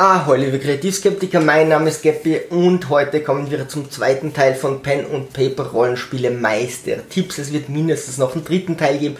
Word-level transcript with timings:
Ah, 0.00 0.32
liebe 0.32 0.60
Kreativskeptiker, 0.60 1.40
mein 1.40 1.70
Name 1.70 1.88
ist 1.88 2.04
Geppi 2.04 2.38
und 2.50 2.88
heute 2.88 3.20
kommen 3.20 3.50
wir 3.50 3.66
zum 3.66 3.90
zweiten 3.90 4.32
Teil 4.32 4.54
von 4.54 4.80
Pen 4.80 5.04
und 5.04 5.32
Paper 5.32 5.64
Rollenspiele 5.64 6.30
Meister 6.30 6.98
Tipps. 7.08 7.38
Es 7.38 7.52
wird 7.52 7.68
mindestens 7.68 8.16
noch 8.16 8.36
einen 8.36 8.44
dritten 8.44 8.76
Teil 8.76 8.98
geben, 8.98 9.16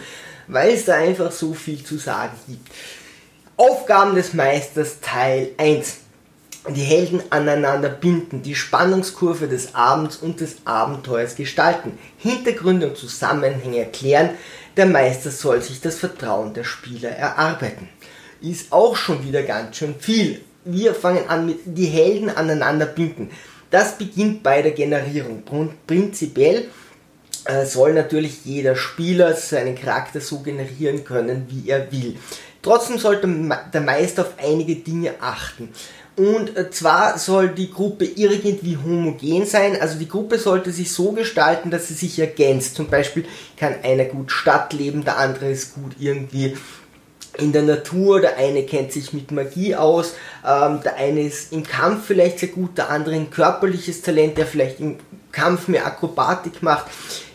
weil 0.47 0.71
es 0.71 0.85
da 0.85 0.95
einfach 0.95 1.33
so 1.33 1.53
viel 1.53 1.83
zu 1.83 1.99
sagen 1.99 2.39
gibt. 2.47 2.69
Aufgaben 3.57 4.15
des 4.15 4.35
Meisters 4.35 5.01
Teil 5.01 5.49
1. 5.59 5.97
Die 6.69 6.81
Helden 6.81 7.23
aneinander 7.31 7.89
binden, 7.89 8.43
die 8.43 8.55
Spannungskurve 8.55 9.49
des 9.49 9.75
Abends 9.75 10.19
und 10.19 10.39
des 10.39 10.59
Abenteuers 10.65 11.35
gestalten, 11.35 11.99
Hintergründe 12.19 12.91
und 12.91 12.97
Zusammenhänge 12.97 13.79
erklären. 13.81 14.31
Der 14.77 14.87
Meister 14.87 15.33
soll 15.33 15.61
sich 15.61 15.81
das 15.81 15.97
Vertrauen 15.97 16.55
der 16.55 16.63
Spieler 16.63 17.11
erarbeiten. 17.11 17.89
Ist 18.41 18.71
auch 18.71 18.95
schon 18.95 19.25
wieder 19.27 19.43
ganz 19.43 19.79
schön 19.79 19.97
viel 19.99 20.43
wir 20.73 20.95
fangen 20.95 21.29
an 21.29 21.47
mit 21.47 21.61
die 21.65 21.87
Helden 21.87 22.31
aneinander 22.31 22.87
binden. 22.87 23.31
Das 23.71 23.99
beginnt 23.99 24.43
bei 24.43 24.63
der 24.63 24.73
Generierung. 24.73 25.43
Prinzipiell 25.87 26.69
äh, 27.45 27.67
soll 27.67 27.93
natürlich 27.95 28.45
jeder 28.45 28.77
Spieler 28.77 29.35
seinen 29.35 29.75
Charakter 29.75 30.21
so 30.21 30.41
generieren 30.41 31.05
können, 31.05 31.47
wie 31.51 31.69
er 31.69 31.91
will. 31.93 32.17
Trotzdem 32.63 32.99
sollte 32.99 33.29
der 33.73 33.81
Meister 33.81 34.23
auf 34.23 34.35
einige 34.43 34.77
Dinge 34.77 35.15
achten. 35.21 35.71
Und 36.17 36.57
äh, 36.57 36.71
zwar 36.71 37.17
soll 37.19 37.51
die 37.51 37.71
Gruppe 37.71 38.05
irgendwie 38.05 38.77
homogen 38.77 39.47
sein. 39.47 39.81
Also 39.81 39.99
die 39.99 40.09
Gruppe 40.09 40.39
sollte 40.39 40.73
sich 40.73 40.91
so 40.91 41.13
gestalten, 41.13 41.71
dass 41.71 41.89
sie 41.89 41.95
sich 41.95 42.19
ergänzt. 42.19 42.75
Zum 42.75 42.89
Beispiel 42.89 43.25
kann 43.57 43.77
einer 43.85 44.05
gut 44.05 44.33
Stadt 44.33 44.73
leben, 44.73 45.05
der 45.05 45.19
andere 45.19 45.51
ist 45.51 45.75
gut 45.75 45.93
irgendwie 46.01 46.57
in 47.39 47.53
der 47.53 47.63
Natur, 47.63 48.21
der 48.21 48.37
eine 48.37 48.65
kennt 48.65 48.93
sich 48.93 49.13
mit 49.13 49.31
Magie 49.31 49.75
aus, 49.75 50.15
ähm, 50.47 50.81
der 50.85 50.97
eine 50.97 51.23
ist 51.23 51.53
im 51.53 51.63
Kampf 51.63 52.07
vielleicht 52.07 52.41
sehr 52.41 52.49
gut, 52.49 52.77
der 52.77 52.91
andere 52.91 53.15
ein 53.15 53.31
körperliches 53.31 54.03
Talent, 54.03 54.37
der 54.39 54.47
vielleicht 54.47 54.81
im 54.81 54.97
Kampf 55.33 55.69
mehr 55.69 55.87
Akrobatik 55.87 56.63
macht. 56.63 56.87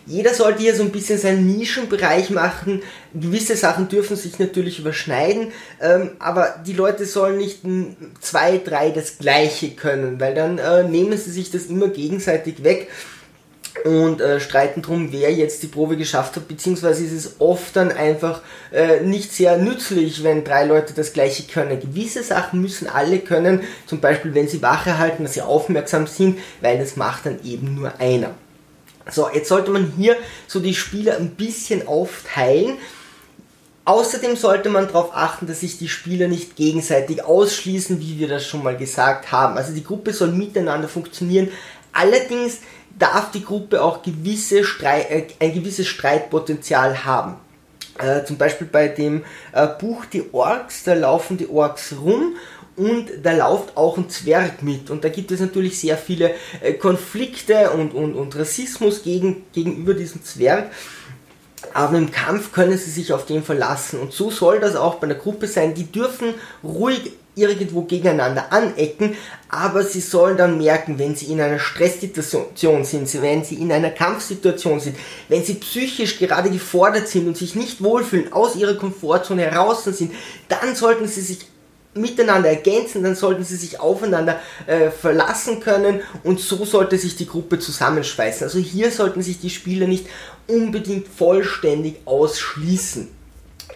Jeder 0.05 0.33
sollte 0.33 0.61
hier 0.61 0.75
so 0.75 0.83
ein 0.83 0.91
bisschen 0.91 1.17
seinen 1.17 1.47
Nischenbereich 1.57 2.29
machen. 2.29 2.81
Gewisse 3.13 3.55
Sachen 3.55 3.87
dürfen 3.87 4.17
sich 4.17 4.37
natürlich 4.37 4.79
überschneiden, 4.79 5.53
ähm, 5.79 6.11
aber 6.19 6.55
die 6.67 6.73
Leute 6.73 7.05
sollen 7.05 7.37
nicht 7.37 7.61
zwei, 8.19 8.57
drei 8.57 8.89
das 8.89 9.17
gleiche 9.17 9.71
können, 9.71 10.19
weil 10.19 10.35
dann 10.35 10.57
äh, 10.57 10.83
nehmen 10.83 11.17
sie 11.17 11.31
sich 11.31 11.51
das 11.51 11.67
immer 11.67 11.87
gegenseitig 11.87 12.65
weg 12.65 12.89
und 13.85 14.21
äh, 14.21 14.39
streiten 14.39 14.81
drum, 14.81 15.11
wer 15.11 15.33
jetzt 15.33 15.63
die 15.63 15.67
Probe 15.67 15.97
geschafft 15.97 16.35
hat, 16.35 16.47
beziehungsweise 16.47 17.03
ist 17.03 17.11
es 17.11 17.35
oft 17.39 17.75
dann 17.75 17.91
einfach 17.91 18.41
äh, 18.71 19.01
nicht 19.01 19.33
sehr 19.33 19.57
nützlich, 19.57 20.23
wenn 20.23 20.43
drei 20.43 20.65
Leute 20.65 20.93
das 20.93 21.13
gleiche 21.13 21.43
können. 21.43 21.79
Gewisse 21.79 22.23
Sachen 22.23 22.61
müssen 22.61 22.87
alle 22.87 23.19
können, 23.19 23.61
zum 23.87 23.99
Beispiel 23.99 24.35
wenn 24.35 24.47
sie 24.47 24.61
Wache 24.61 24.99
halten, 24.99 25.23
dass 25.23 25.33
sie 25.33 25.41
aufmerksam 25.41 26.07
sind, 26.07 26.39
weil 26.61 26.77
das 26.77 26.95
macht 26.95 27.25
dann 27.25 27.39
eben 27.43 27.75
nur 27.75 27.99
einer. 27.99 28.31
So, 29.09 29.27
jetzt 29.33 29.49
sollte 29.49 29.71
man 29.71 29.93
hier 29.97 30.15
so 30.47 30.59
die 30.59 30.75
Spieler 30.75 31.17
ein 31.17 31.31
bisschen 31.31 31.87
aufteilen. 31.87 32.77
Außerdem 33.85 34.37
sollte 34.37 34.69
man 34.69 34.87
darauf 34.87 35.13
achten, 35.13 35.45
dass 35.45 35.59
sich 35.59 35.77
die 35.77 35.89
Spieler 35.89 36.29
nicht 36.29 36.55
gegenseitig 36.55 37.21
ausschließen, 37.21 37.99
wie 37.99 38.17
wir 38.17 38.29
das 38.29 38.45
schon 38.47 38.63
mal 38.63 38.77
gesagt 38.77 39.33
haben. 39.33 39.57
Also 39.57 39.73
die 39.73 39.83
Gruppe 39.83 40.13
soll 40.13 40.29
miteinander 40.31 40.87
funktionieren. 40.87 41.49
Allerdings 41.93 42.59
darf 42.97 43.31
die 43.31 43.43
Gruppe 43.43 43.81
auch 43.81 44.03
gewisse 44.03 44.63
Streit, 44.63 45.09
äh, 45.09 45.27
ein 45.39 45.53
gewisses 45.53 45.87
Streitpotenzial 45.87 47.05
haben. 47.05 47.35
Äh, 47.99 48.25
zum 48.25 48.37
Beispiel 48.37 48.67
bei 48.67 48.87
dem 48.87 49.23
äh, 49.51 49.67
Buch 49.67 50.05
Die 50.05 50.33
Orks, 50.33 50.83
da 50.83 50.95
laufen 50.95 51.37
die 51.37 51.47
Orks 51.47 51.95
rum 52.01 52.35
und 52.75 53.05
da 53.21 53.33
läuft 53.33 53.77
auch 53.77 53.97
ein 53.97 54.09
Zwerg 54.09 54.63
mit. 54.63 54.89
Und 54.89 55.03
da 55.03 55.09
gibt 55.09 55.31
es 55.31 55.39
natürlich 55.39 55.79
sehr 55.79 55.97
viele 55.97 56.31
äh, 56.61 56.73
Konflikte 56.73 57.69
und, 57.71 57.93
und, 57.93 58.15
und 58.15 58.35
Rassismus 58.35 59.03
gegen, 59.03 59.43
gegenüber 59.53 59.93
diesem 59.93 60.23
Zwerg. 60.23 60.71
Aber 61.73 61.97
im 61.97 62.11
Kampf 62.11 62.51
können 62.51 62.77
sie 62.77 62.89
sich 62.89 63.13
auf 63.13 63.25
den 63.25 63.43
verlassen. 63.43 63.99
Und 63.99 64.11
so 64.11 64.31
soll 64.31 64.59
das 64.59 64.75
auch 64.75 64.95
bei 64.95 65.05
einer 65.05 65.15
Gruppe 65.15 65.47
sein. 65.47 65.75
Die 65.75 65.91
dürfen 65.91 66.33
ruhig 66.63 67.13
irgendwo 67.35 67.81
gegeneinander 67.81 68.51
anecken, 68.51 69.15
aber 69.49 69.83
sie 69.83 70.01
sollen 70.01 70.37
dann 70.37 70.57
merken, 70.57 70.99
wenn 70.99 71.15
sie 71.15 71.31
in 71.31 71.41
einer 71.41 71.59
Stresssituation 71.59 72.85
sind, 72.85 73.21
wenn 73.21 73.43
sie 73.43 73.55
in 73.55 73.71
einer 73.71 73.89
Kampfsituation 73.89 74.79
sind, 74.79 74.97
wenn 75.29 75.43
sie 75.43 75.55
psychisch 75.55 76.19
gerade 76.19 76.49
gefordert 76.49 77.07
sind 77.07 77.27
und 77.27 77.37
sich 77.37 77.55
nicht 77.55 77.83
wohlfühlen, 77.83 78.33
aus 78.33 78.55
ihrer 78.55 78.75
Komfortzone 78.75 79.43
heraus 79.43 79.83
sind, 79.83 80.11
dann 80.47 80.75
sollten 80.75 81.07
sie 81.07 81.21
sich 81.21 81.47
miteinander 81.95 82.49
ergänzen, 82.49 83.03
dann 83.03 83.15
sollten 83.15 83.43
sie 83.43 83.55
sich 83.55 83.79
aufeinander 83.79 84.39
äh, 84.65 84.89
verlassen 84.89 85.59
können 85.59 86.01
und 86.23 86.39
so 86.39 86.65
sollte 86.65 86.97
sich 86.97 87.15
die 87.15 87.27
Gruppe 87.27 87.59
zusammenschweißen. 87.59 88.45
Also 88.45 88.59
hier 88.59 88.89
sollten 88.91 89.21
sich 89.21 89.39
die 89.39 89.49
Spieler 89.49 89.87
nicht 89.87 90.07
unbedingt 90.47 91.07
vollständig 91.07 91.97
ausschließen 92.05 93.22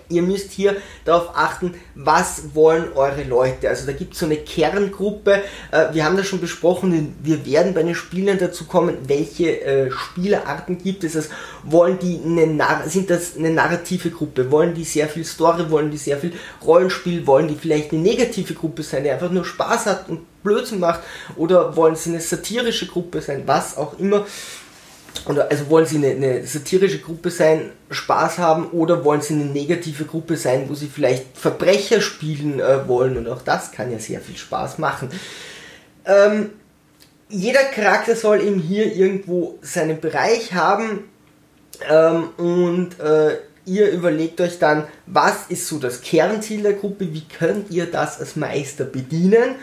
ihr 0.09 0.21
müsst 0.21 0.51
hier 0.51 0.75
darauf 1.05 1.35
achten, 1.35 1.75
was 1.95 2.55
wollen 2.55 2.93
eure 2.93 3.23
Leute. 3.23 3.69
Also 3.69 3.85
da 3.85 3.91
gibt 3.91 4.13
es 4.13 4.19
so 4.19 4.25
eine 4.25 4.37
Kerngruppe, 4.37 5.41
äh, 5.71 5.93
wir 5.93 6.05
haben 6.05 6.17
das 6.17 6.27
schon 6.27 6.41
besprochen, 6.41 7.15
wir 7.21 7.45
werden 7.45 7.73
bei 7.73 7.83
den 7.83 7.95
Spielern 7.95 8.37
dazu 8.37 8.65
kommen, 8.65 8.97
welche 9.07 9.61
äh, 9.61 9.91
Spielerarten 9.91 10.77
gibt 10.77 11.03
es. 11.03 11.15
Also 11.15 11.29
wollen 11.63 11.99
die 11.99 12.19
eine 12.23 12.47
sind 12.87 13.09
das 13.09 13.37
eine 13.37 13.49
narrative 13.49 14.09
Gruppe, 14.09 14.51
wollen 14.51 14.73
die 14.73 14.83
sehr 14.83 15.07
viel 15.07 15.25
Story, 15.25 15.69
wollen 15.69 15.91
die 15.91 15.97
sehr 15.97 16.17
viel 16.17 16.33
Rollenspiel, 16.63 17.27
wollen 17.27 17.47
die 17.47 17.55
vielleicht 17.55 17.91
eine 17.91 18.01
negative 18.01 18.53
Gruppe 18.53 18.83
sein, 18.83 19.03
die 19.03 19.09
einfach 19.09 19.31
nur 19.31 19.45
Spaß 19.45 19.85
hat 19.85 20.09
und 20.09 20.21
Blödsinn 20.43 20.79
macht, 20.79 21.01
oder 21.35 21.75
wollen 21.75 21.95
sie 21.95 22.11
eine 22.11 22.21
satirische 22.21 22.87
Gruppe 22.87 23.21
sein, 23.21 23.43
was 23.45 23.77
auch 23.77 23.99
immer 23.99 24.25
oder 25.25 25.49
also 25.49 25.69
wollen 25.69 25.85
sie 25.85 25.97
eine, 25.97 26.09
eine, 26.09 26.47
satirische 26.47 26.99
Gruppe 26.99 27.31
sein, 27.31 27.71
Spaß 27.89 28.37
haben 28.37 28.69
oder 28.71 29.03
wollen 29.03 29.21
sie 29.21 29.33
eine 29.33 29.45
negative 29.45 30.05
Gruppe 30.05 30.37
sein, 30.37 30.65
wo 30.67 30.75
sie 30.75 30.87
vielleicht 30.87 31.37
Verbrecher 31.37 32.01
spielen 32.01 32.59
äh, 32.59 32.87
wollen? 32.87 33.17
Und 33.17 33.27
auch 33.27 33.41
das 33.41 33.71
kann 33.71 33.91
ja 33.91 33.99
sehr 33.99 34.21
viel 34.21 34.37
Spaß 34.37 34.77
machen. 34.77 35.09
Ähm, 36.05 36.51
jeder 37.29 37.63
Charakter 37.63 38.15
soll 38.15 38.41
eben 38.41 38.59
hier 38.59 38.93
irgendwo 38.93 39.57
seinen 39.61 39.99
Bereich 39.99 40.53
haben 40.53 41.03
ähm, 41.89 42.29
und 42.37 42.99
äh, 42.99 43.37
ihr 43.65 43.91
überlegt 43.91 44.39
euch 44.39 44.59
dann, 44.59 44.87
was 45.05 45.47
ist 45.49 45.67
so 45.67 45.77
das 45.77 46.01
Kernziel 46.01 46.63
der 46.63 46.73
Gruppe, 46.73 47.13
wie 47.13 47.25
könnt 47.27 47.69
ihr 47.69 47.85
das 47.85 48.19
als 48.19 48.35
Meister 48.35 48.85
bedienen 48.85 49.55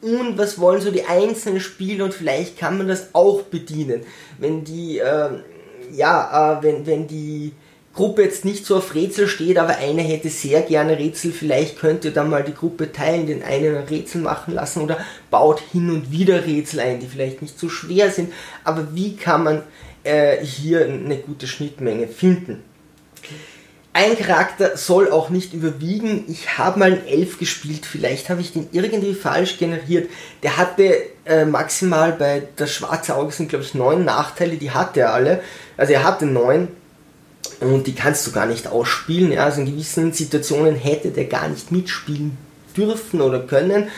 und 0.00 0.38
was 0.38 0.58
wollen 0.58 0.80
so 0.80 0.90
die 0.90 1.04
einzelnen 1.04 1.60
Spieler 1.60 2.04
und 2.04 2.14
vielleicht 2.14 2.58
kann 2.58 2.78
man 2.78 2.88
das 2.88 3.14
auch 3.14 3.42
bedienen. 3.42 4.02
Wenn 4.38 4.64
die, 4.64 4.98
äh, 4.98 5.30
ja, 5.92 6.58
äh, 6.58 6.62
wenn, 6.62 6.86
wenn 6.86 7.06
die 7.06 7.52
Gruppe 7.92 8.22
jetzt 8.22 8.44
nicht 8.44 8.64
so 8.64 8.76
auf 8.76 8.94
Rätsel 8.94 9.26
steht, 9.26 9.58
aber 9.58 9.76
einer 9.76 10.02
hätte 10.02 10.30
sehr 10.30 10.62
gerne 10.62 10.98
Rätsel, 10.98 11.32
vielleicht 11.32 11.78
könnt 11.78 12.04
ihr 12.04 12.12
dann 12.12 12.30
mal 12.30 12.44
die 12.44 12.54
Gruppe 12.54 12.92
teilen, 12.92 13.26
den 13.26 13.42
einen 13.42 13.76
ein 13.76 13.84
Rätsel 13.84 14.20
machen 14.22 14.54
lassen 14.54 14.82
oder 14.82 14.98
baut 15.30 15.60
hin 15.72 15.90
und 15.90 16.12
wieder 16.12 16.46
Rätsel 16.46 16.80
ein, 16.80 17.00
die 17.00 17.06
vielleicht 17.06 17.42
nicht 17.42 17.58
so 17.58 17.68
schwer 17.68 18.10
sind. 18.10 18.32
Aber 18.64 18.94
wie 18.94 19.16
kann 19.16 19.42
man 19.42 19.62
äh, 20.04 20.42
hier 20.44 20.84
eine 20.84 21.16
gute 21.16 21.46
Schnittmenge 21.46 22.06
finden? 22.06 22.62
Ein 23.92 24.16
Charakter 24.16 24.76
soll 24.76 25.10
auch 25.10 25.30
nicht 25.30 25.52
überwiegen. 25.52 26.24
Ich 26.28 26.58
habe 26.58 26.78
mal 26.78 26.92
einen 26.92 27.06
Elf 27.06 27.38
gespielt, 27.38 27.84
vielleicht 27.84 28.30
habe 28.30 28.40
ich 28.40 28.52
den 28.52 28.68
irgendwie 28.70 29.14
falsch 29.14 29.58
generiert. 29.58 30.08
Der 30.44 30.56
hatte 30.56 30.94
äh, 31.24 31.44
maximal 31.44 32.12
bei 32.12 32.42
das 32.54 32.72
schwarze 32.72 33.16
Auge 33.16 33.32
sind 33.32 33.48
glaube 33.48 33.64
ich 33.64 33.74
neun 33.74 34.04
Nachteile, 34.04 34.56
die 34.56 34.70
hatte 34.70 35.00
er 35.00 35.12
alle. 35.12 35.42
Also 35.76 35.92
er 35.92 36.04
hatte 36.04 36.24
neun 36.24 36.68
und 37.60 37.88
die 37.88 37.94
kannst 37.94 38.24
du 38.26 38.30
gar 38.30 38.46
nicht 38.46 38.68
ausspielen. 38.68 39.32
Ja. 39.32 39.44
Also 39.44 39.60
in 39.60 39.66
gewissen 39.66 40.12
Situationen 40.12 40.76
hätte 40.76 41.10
der 41.10 41.24
gar 41.24 41.48
nicht 41.48 41.72
mitspielen 41.72 42.38
dürfen 42.76 43.20
oder 43.20 43.40
können 43.40 43.88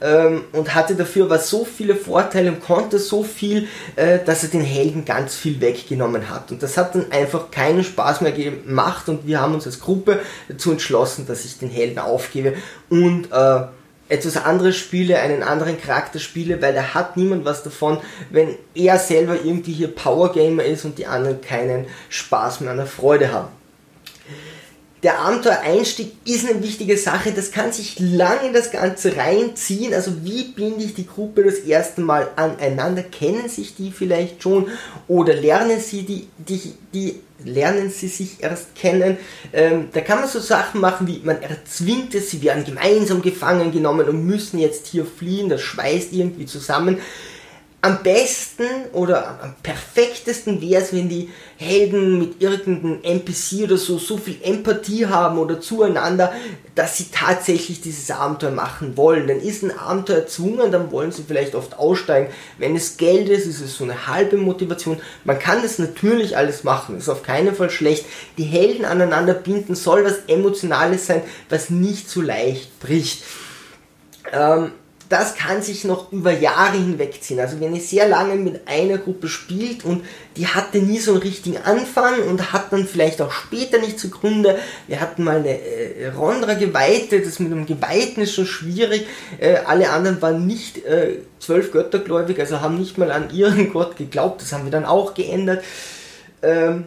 ähm, 0.00 0.44
und 0.52 0.74
hatte 0.74 0.94
dafür 0.94 1.26
aber 1.26 1.38
so 1.38 1.64
viele 1.64 1.94
Vorteile 1.94 2.50
und 2.50 2.60
konnte 2.60 2.98
so 2.98 3.22
viel, 3.22 3.68
äh, 3.96 4.18
dass 4.24 4.42
er 4.42 4.50
den 4.50 4.62
Helden 4.62 5.04
ganz 5.04 5.34
viel 5.34 5.60
weggenommen 5.60 6.30
hat. 6.30 6.50
Und 6.50 6.62
das 6.62 6.76
hat 6.76 6.94
dann 6.94 7.10
einfach 7.12 7.50
keinen 7.50 7.84
Spaß 7.84 8.20
mehr 8.20 8.32
gemacht 8.32 9.08
und 9.08 9.26
wir 9.26 9.40
haben 9.40 9.54
uns 9.54 9.66
als 9.66 9.80
Gruppe 9.80 10.20
dazu 10.48 10.72
entschlossen, 10.72 11.26
dass 11.26 11.44
ich 11.44 11.58
den 11.58 11.70
Helden 11.70 11.98
aufgebe 11.98 12.54
und 12.88 13.32
äh, 13.32 13.60
etwas 14.08 14.36
anderes 14.38 14.76
spiele, 14.76 15.18
einen 15.18 15.42
anderen 15.42 15.80
Charakter 15.80 16.18
spiele, 16.18 16.62
weil 16.62 16.72
da 16.72 16.94
hat 16.94 17.16
niemand 17.16 17.44
was 17.44 17.62
davon, 17.62 17.98
wenn 18.30 18.56
er 18.74 18.98
selber 18.98 19.34
irgendwie 19.34 19.72
hier 19.72 19.88
Power 19.88 20.32
Gamer 20.32 20.64
ist 20.64 20.84
und 20.84 20.98
die 20.98 21.06
anderen 21.06 21.40
keinen 21.40 21.86
Spaß 22.08 22.60
mehr 22.60 22.70
an 22.70 22.78
der 22.78 22.86
Freude 22.86 23.32
haben. 23.32 23.57
Der 25.02 25.20
Abenteuereinstieg 25.20 26.12
ist 26.24 26.48
eine 26.48 26.60
wichtige 26.62 26.96
Sache, 26.96 27.30
das 27.30 27.52
kann 27.52 27.72
sich 27.72 28.00
lange 28.00 28.52
das 28.52 28.72
Ganze 28.72 29.16
reinziehen. 29.16 29.94
Also 29.94 30.24
wie 30.24 30.44
binde 30.44 30.84
ich 30.84 30.94
die 30.94 31.06
Gruppe 31.06 31.44
das 31.44 31.58
erste 31.58 32.00
Mal 32.00 32.28
aneinander? 32.34 33.02
Kennen 33.02 33.48
sich 33.48 33.76
die 33.76 33.92
vielleicht 33.92 34.42
schon 34.42 34.66
oder 35.06 35.34
lernen 35.34 35.78
sie 35.80 36.02
die, 36.02 36.28
die, 36.38 36.74
die 36.92 37.20
lernen 37.44 37.90
sie 37.90 38.08
sich 38.08 38.42
erst 38.42 38.74
kennen? 38.74 39.18
Ähm, 39.52 39.88
da 39.92 40.00
kann 40.00 40.18
man 40.18 40.28
so 40.28 40.40
Sachen 40.40 40.80
machen 40.80 41.06
wie 41.06 41.20
man 41.22 41.40
erzwingt 41.42 42.14
es, 42.16 42.30
sie 42.30 42.42
werden 42.42 42.64
gemeinsam 42.64 43.22
gefangen 43.22 43.70
genommen 43.70 44.08
und 44.08 44.26
müssen 44.26 44.58
jetzt 44.58 44.88
hier 44.88 45.06
fliehen, 45.06 45.48
das 45.48 45.60
schweißt 45.60 46.12
irgendwie 46.12 46.46
zusammen 46.46 46.98
am 47.88 48.02
besten 48.02 48.66
oder 48.92 49.40
am 49.42 49.54
perfektesten 49.62 50.60
wäre 50.60 50.82
es, 50.82 50.92
wenn 50.92 51.08
die 51.08 51.30
Helden 51.56 52.18
mit 52.18 52.42
irgendeinem 52.42 52.98
NPC 53.02 53.64
oder 53.64 53.78
so 53.78 53.96
so 53.96 54.18
viel 54.18 54.36
Empathie 54.42 55.06
haben 55.06 55.38
oder 55.38 55.58
zueinander, 55.58 56.32
dass 56.74 56.98
sie 56.98 57.06
tatsächlich 57.10 57.80
dieses 57.80 58.10
Abenteuer 58.10 58.50
machen 58.50 58.96
wollen. 58.98 59.26
Dann 59.26 59.40
ist 59.40 59.62
ein 59.62 59.76
Abenteuer 59.76 60.18
erzwungen, 60.18 60.70
dann 60.70 60.92
wollen 60.92 61.12
sie 61.12 61.24
vielleicht 61.26 61.54
oft 61.54 61.78
aussteigen. 61.78 62.30
Wenn 62.58 62.76
es 62.76 62.98
Geld 62.98 63.30
ist, 63.30 63.46
ist 63.46 63.62
es 63.62 63.76
so 63.76 63.84
eine 63.84 64.06
halbe 64.06 64.36
Motivation. 64.36 65.00
Man 65.24 65.38
kann 65.38 65.62
das 65.62 65.78
natürlich 65.78 66.36
alles 66.36 66.64
machen, 66.64 66.98
ist 66.98 67.08
auf 67.08 67.22
keinen 67.22 67.54
Fall 67.54 67.70
schlecht. 67.70 68.04
Die 68.36 68.44
Helden 68.44 68.84
aneinander 68.84 69.34
binden 69.34 69.74
soll 69.74 70.04
was 70.04 70.18
Emotionales 70.26 71.06
sein, 71.06 71.22
was 71.48 71.70
nicht 71.70 72.10
so 72.10 72.20
leicht 72.20 72.78
bricht. 72.80 73.24
Ähm, 74.30 74.72
das 75.08 75.36
kann 75.36 75.62
sich 75.62 75.84
noch 75.84 76.12
über 76.12 76.32
Jahre 76.32 76.76
hinwegziehen. 76.76 77.40
Also 77.40 77.60
wenn 77.60 77.74
ihr 77.74 77.80
sehr 77.80 78.06
lange 78.06 78.34
mit 78.34 78.68
einer 78.68 78.98
Gruppe 78.98 79.28
spielt 79.28 79.84
und 79.84 80.04
die 80.36 80.46
hatte 80.46 80.78
nie 80.78 80.98
so 80.98 81.12
einen 81.12 81.22
richtigen 81.22 81.56
Anfang 81.56 82.22
und 82.28 82.52
hat 82.52 82.72
dann 82.72 82.86
vielleicht 82.86 83.22
auch 83.22 83.32
später 83.32 83.78
nicht 83.78 83.98
zugrunde. 83.98 84.58
Wir 84.86 85.00
hatten 85.00 85.24
mal 85.24 85.38
eine 85.38 85.60
äh, 85.60 86.08
Rondra 86.08 86.54
Geweihte, 86.54 87.20
das 87.22 87.38
mit 87.38 87.50
einem 87.50 87.64
Geweihten 87.64 88.22
ist 88.22 88.34
schon 88.34 88.46
schwierig. 88.46 89.06
Äh, 89.38 89.56
alle 89.64 89.90
anderen 89.90 90.20
waren 90.20 90.46
nicht 90.46 90.84
äh, 90.84 91.20
zwölf 91.40 91.72
Göttergläubig, 91.72 92.38
also 92.38 92.60
haben 92.60 92.78
nicht 92.78 92.98
mal 92.98 93.10
an 93.10 93.30
ihren 93.32 93.72
Gott 93.72 93.96
geglaubt. 93.96 94.42
Das 94.42 94.52
haben 94.52 94.64
wir 94.64 94.70
dann 94.70 94.84
auch 94.84 95.14
geändert. 95.14 95.64
Ähm, 96.42 96.84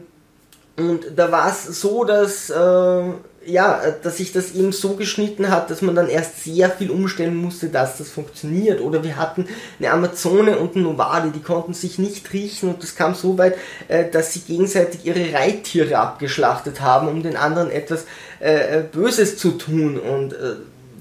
und 0.78 1.06
da 1.16 1.32
war 1.32 1.50
es 1.50 1.82
so, 1.82 2.04
dass 2.04 2.50
äh, 2.52 3.04
ja, 3.46 3.82
dass 4.04 4.18
sich 4.18 4.32
das 4.32 4.52
eben 4.54 4.72
so 4.72 4.96
geschnitten 4.96 5.50
hat, 5.50 5.70
dass 5.72 5.82
man 5.82 5.96
dann 5.96 6.10
erst 6.10 6.44
sehr 6.44 6.70
viel 6.70 6.92
umstellen 6.92 7.36
musste, 7.36 7.70
dass 7.70 7.98
das 7.98 8.10
funktioniert. 8.10 8.82
Oder 8.82 9.04
wir 9.04 9.18
hatten 9.18 9.48
eine 9.80 9.92
Amazone 9.92 10.60
und 10.60 10.76
eine 10.76 10.84
Novade, 10.84 11.32
die 11.32 11.42
konnten 11.42 11.74
sich 11.74 11.98
nicht 11.98 12.32
riechen 12.34 12.70
und 12.70 12.84
das 12.84 12.96
kam 12.96 13.16
so 13.16 13.38
weit, 13.38 13.56
äh, 13.88 14.10
dass 14.10 14.34
sie 14.34 14.42
gegenseitig 14.42 15.06
ihre 15.06 15.34
Reittiere 15.34 15.98
abgeschlachtet 15.98 16.82
haben, 16.82 17.08
um 17.08 17.24
den 17.24 17.36
anderen 17.36 17.72
etwas 17.72 18.06
äh, 18.40 18.80
äh, 18.80 18.84
Böses 18.84 19.38
zu 19.38 19.52
tun 19.52 20.00
und 20.00 20.36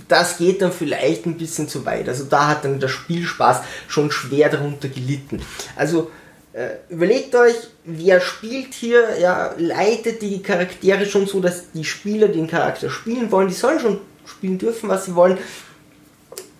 das 0.08 0.38
geht 0.38 0.60
dann 0.60 0.72
vielleicht 0.72 1.24
ein 1.26 1.38
bisschen 1.38 1.68
zu 1.68 1.86
weit. 1.86 2.08
Also 2.08 2.24
da 2.24 2.48
hat 2.48 2.64
dann 2.64 2.80
der 2.80 2.88
Spielspaß 2.88 3.60
schon 3.86 4.10
schwer 4.10 4.48
darunter 4.48 4.88
gelitten. 4.88 5.40
Also 5.76 6.02
äh, 6.02 6.19
überlegt 6.88 7.34
euch, 7.36 7.54
wer 7.84 8.20
spielt 8.20 8.74
hier, 8.74 9.18
ja, 9.20 9.54
leitet 9.56 10.20
die 10.20 10.42
Charaktere 10.42 11.06
schon 11.06 11.26
so, 11.26 11.40
dass 11.40 11.70
die 11.72 11.84
Spieler 11.84 12.28
den 12.28 12.48
Charakter 12.48 12.90
spielen 12.90 13.30
wollen. 13.30 13.48
Die 13.48 13.54
sollen 13.54 13.78
schon 13.78 14.00
spielen 14.26 14.58
dürfen, 14.58 14.88
was 14.88 15.04
sie 15.04 15.14
wollen. 15.14 15.38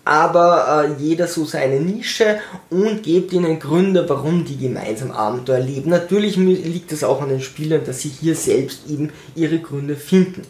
Aber 0.03 0.87
äh, 0.97 1.01
jeder 1.01 1.27
so 1.27 1.45
seine 1.45 1.79
Nische 1.79 2.39
und 2.69 3.03
gebt 3.03 3.33
ihnen 3.33 3.59
Gründe, 3.59 4.07
warum 4.09 4.45
die 4.45 4.57
gemeinsam 4.57 5.11
Abenteuer 5.11 5.59
leben. 5.59 5.89
Natürlich 5.91 6.37
liegt 6.37 6.91
es 6.91 7.03
auch 7.03 7.21
an 7.21 7.29
den 7.29 7.41
Spielern, 7.41 7.83
dass 7.85 7.99
sie 7.99 8.09
hier 8.09 8.35
selbst 8.35 8.89
eben 8.89 9.11
ihre 9.35 9.59
Gründe 9.59 9.95
finden. 9.95 10.41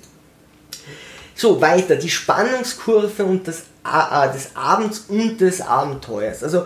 So, 1.35 1.59
weiter. 1.59 1.95
Die 1.95 2.09
Spannungskurve 2.09 3.25
und 3.25 3.47
das, 3.47 3.63
äh, 3.83 4.31
des 4.31 4.55
Abends 4.55 5.05
und 5.09 5.41
des 5.41 5.59
Abenteuers. 5.59 6.43
Also 6.43 6.65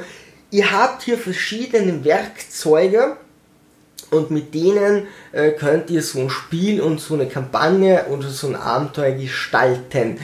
Ihr 0.55 0.71
habt 0.71 1.03
hier 1.03 1.17
verschiedene 1.17 2.05
Werkzeuge 2.05 3.17
und 4.09 4.31
mit 4.31 4.53
denen 4.53 5.05
äh, 5.33 5.51
könnt 5.51 5.89
ihr 5.89 6.01
so 6.01 6.21
ein 6.21 6.29
Spiel 6.29 6.79
und 6.79 7.01
so 7.01 7.15
eine 7.15 7.27
Kampagne 7.27 8.05
oder 8.05 8.29
so 8.29 8.47
ein 8.47 8.55
Abenteuer 8.55 9.11
gestalten. 9.11 10.17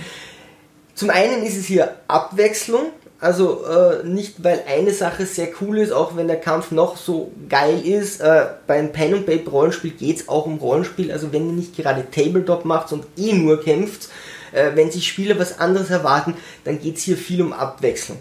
Zum 0.96 1.10
einen 1.10 1.44
ist 1.44 1.58
es 1.58 1.66
hier 1.66 1.96
Abwechslung, 2.08 2.92
also 3.20 3.66
äh, 3.66 4.08
nicht 4.08 4.42
weil 4.42 4.64
eine 4.70 4.94
Sache 4.94 5.26
sehr 5.26 5.50
cool 5.60 5.80
ist, 5.80 5.92
auch 5.92 6.16
wenn 6.16 6.30
der 6.30 6.40
Kampf 6.40 6.72
noch 6.72 6.96
so 6.96 7.34
geil 7.50 7.86
ist. 7.86 8.22
Äh, 8.22 8.46
beim 8.68 8.94
Pen 8.94 9.16
and 9.16 9.26
Paper 9.26 9.52
Rollenspiel 9.52 9.92
geht 9.92 10.16
es 10.16 10.30
auch 10.30 10.46
um 10.46 10.60
Rollenspiel. 10.60 11.12
Also 11.12 11.34
wenn 11.34 11.48
ihr 11.48 11.56
nicht 11.56 11.76
gerade 11.76 12.10
Tabletop 12.10 12.64
macht 12.64 12.94
und 12.94 13.04
eh 13.18 13.34
nur 13.34 13.62
kämpft, 13.62 14.08
äh, 14.54 14.72
wenn 14.76 14.92
sich 14.92 15.10
Spieler 15.10 15.38
was 15.38 15.60
anderes 15.60 15.90
erwarten, 15.90 16.36
dann 16.64 16.80
geht 16.80 16.96
es 16.96 17.04
hier 17.04 17.18
viel 17.18 17.42
um 17.42 17.52
Abwechslung. 17.52 18.20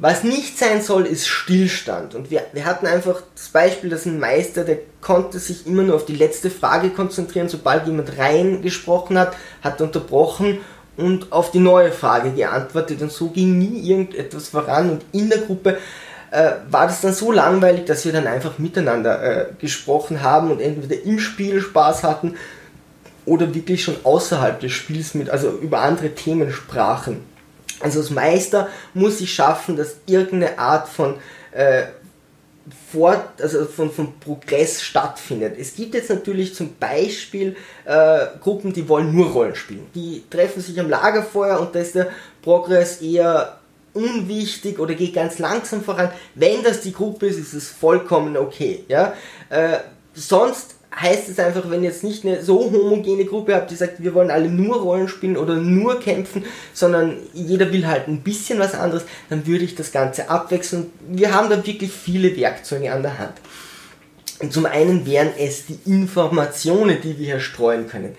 Was 0.00 0.22
nicht 0.22 0.56
sein 0.56 0.80
soll, 0.80 1.06
ist 1.06 1.26
Stillstand. 1.26 2.14
Und 2.14 2.30
wir, 2.30 2.42
wir 2.52 2.64
hatten 2.64 2.86
einfach 2.86 3.20
das 3.34 3.48
Beispiel, 3.48 3.90
dass 3.90 4.06
ein 4.06 4.20
Meister, 4.20 4.62
der 4.62 4.78
konnte 5.00 5.40
sich 5.40 5.66
immer 5.66 5.82
nur 5.82 5.96
auf 5.96 6.06
die 6.06 6.14
letzte 6.14 6.50
Frage 6.50 6.90
konzentrieren. 6.90 7.48
Sobald 7.48 7.86
jemand 7.86 8.16
reingesprochen 8.16 9.18
hat, 9.18 9.36
hat 9.60 9.80
er 9.80 9.86
unterbrochen 9.86 10.58
und 10.96 11.32
auf 11.32 11.50
die 11.50 11.58
neue 11.58 11.90
Frage 11.90 12.30
geantwortet. 12.30 13.02
Und 13.02 13.10
so 13.10 13.30
ging 13.30 13.58
nie 13.58 13.90
irgendetwas 13.90 14.48
voran. 14.48 14.90
Und 14.90 15.04
in 15.10 15.30
der 15.30 15.38
Gruppe 15.38 15.78
äh, 16.30 16.52
war 16.70 16.86
das 16.86 17.00
dann 17.00 17.12
so 17.12 17.32
langweilig, 17.32 17.86
dass 17.86 18.04
wir 18.04 18.12
dann 18.12 18.28
einfach 18.28 18.58
miteinander 18.58 19.22
äh, 19.22 19.46
gesprochen 19.58 20.22
haben 20.22 20.52
und 20.52 20.60
entweder 20.60 21.02
im 21.02 21.18
Spiel 21.18 21.60
Spaß 21.60 22.04
hatten 22.04 22.36
oder 23.24 23.52
wirklich 23.52 23.82
schon 23.82 23.96
außerhalb 24.04 24.60
des 24.60 24.70
Spiels 24.70 25.14
mit, 25.14 25.28
also 25.28 25.50
über 25.50 25.80
andere 25.80 26.10
Themen 26.10 26.52
sprachen. 26.52 27.24
Also 27.80 28.00
als 28.00 28.10
Meister 28.10 28.68
muss 28.94 29.20
ich 29.20 29.32
schaffen, 29.32 29.76
dass 29.76 29.96
irgendeine 30.06 30.58
Art 30.58 30.88
von 30.88 31.14
äh, 31.52 31.84
Fort, 32.92 33.40
also 33.40 33.64
von, 33.66 33.90
von 33.90 34.18
Progress 34.20 34.82
stattfindet. 34.82 35.56
Es 35.58 35.74
gibt 35.74 35.94
jetzt 35.94 36.10
natürlich 36.10 36.54
zum 36.54 36.74
Beispiel 36.78 37.56
äh, 37.84 38.26
Gruppen, 38.40 38.72
die 38.72 38.88
wollen 38.88 39.14
nur 39.14 39.30
Rollen 39.30 39.54
spielen. 39.54 39.86
Die 39.94 40.24
treffen 40.28 40.60
sich 40.60 40.78
am 40.78 40.90
Lagerfeuer 40.90 41.60
und 41.60 41.74
da 41.74 41.80
ist 41.80 41.94
der 41.94 42.08
Progress 42.42 43.00
eher 43.00 43.58
unwichtig 43.94 44.78
oder 44.78 44.94
geht 44.94 45.14
ganz 45.14 45.38
langsam 45.38 45.82
voran. 45.82 46.10
Wenn 46.34 46.62
das 46.62 46.80
die 46.80 46.92
Gruppe 46.92 47.26
ist, 47.26 47.38
ist 47.38 47.54
es 47.54 47.68
vollkommen 47.68 48.36
okay. 48.36 48.84
Ja? 48.88 49.14
Äh, 49.48 49.78
sonst 50.14 50.76
heißt 51.00 51.28
es 51.28 51.38
einfach, 51.38 51.70
wenn 51.70 51.82
ihr 51.82 51.90
jetzt 51.90 52.04
nicht 52.04 52.24
eine 52.24 52.42
so 52.42 52.58
homogene 52.58 53.24
Gruppe 53.24 53.54
habt, 53.54 53.70
die 53.70 53.76
sagt, 53.76 54.02
wir 54.02 54.14
wollen 54.14 54.30
alle 54.30 54.48
nur 54.48 54.80
Rollen 54.80 55.08
spielen 55.08 55.36
oder 55.36 55.54
nur 55.54 56.00
kämpfen, 56.00 56.44
sondern 56.72 57.16
jeder 57.32 57.72
will 57.72 57.86
halt 57.86 58.08
ein 58.08 58.22
bisschen 58.22 58.58
was 58.58 58.74
anderes, 58.74 59.04
dann 59.28 59.46
würde 59.46 59.64
ich 59.64 59.74
das 59.74 59.92
Ganze 59.92 60.28
abwechseln. 60.28 60.90
Wir 61.08 61.34
haben 61.34 61.50
da 61.50 61.64
wirklich 61.64 61.92
viele 61.92 62.36
Werkzeuge 62.36 62.92
an 62.92 63.02
der 63.02 63.18
Hand. 63.18 63.34
Und 64.40 64.52
zum 64.52 64.66
einen 64.66 65.04
wären 65.06 65.30
es 65.38 65.66
die 65.66 65.78
Informationen, 65.84 66.98
die 67.02 67.18
wir 67.18 67.26
hier 67.26 67.40
streuen 67.40 67.88
können. 67.88 68.14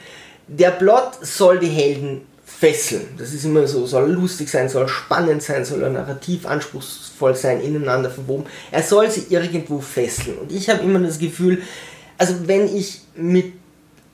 Der 0.48 0.72
Plot 0.72 1.20
soll 1.22 1.60
die 1.60 1.68
Helden 1.68 2.22
fesseln. 2.46 3.08
Das 3.18 3.34
ist 3.34 3.46
immer 3.46 3.68
so, 3.68 3.86
soll 3.86 4.12
lustig 4.12 4.50
sein, 4.50 4.68
soll 4.68 4.88
spannend 4.88 5.42
sein, 5.44 5.64
soll 5.64 5.88
narrativ 5.90 6.46
anspruchsvoll 6.46 7.36
sein, 7.36 7.62
ineinander 7.62 8.10
verwoben. 8.10 8.46
Er 8.72 8.84
soll 8.84 9.10
sie 9.10 9.28
irgendwo 9.30 9.80
fesseln. 9.80 10.38
Und 10.40 10.52
ich 10.52 10.70
habe 10.70 10.84
immer 10.84 11.00
das 11.00 11.20
Gefühl, 11.20 11.62
also 12.20 12.48
wenn 12.48 12.76
ich 12.76 13.02
mit 13.16 13.54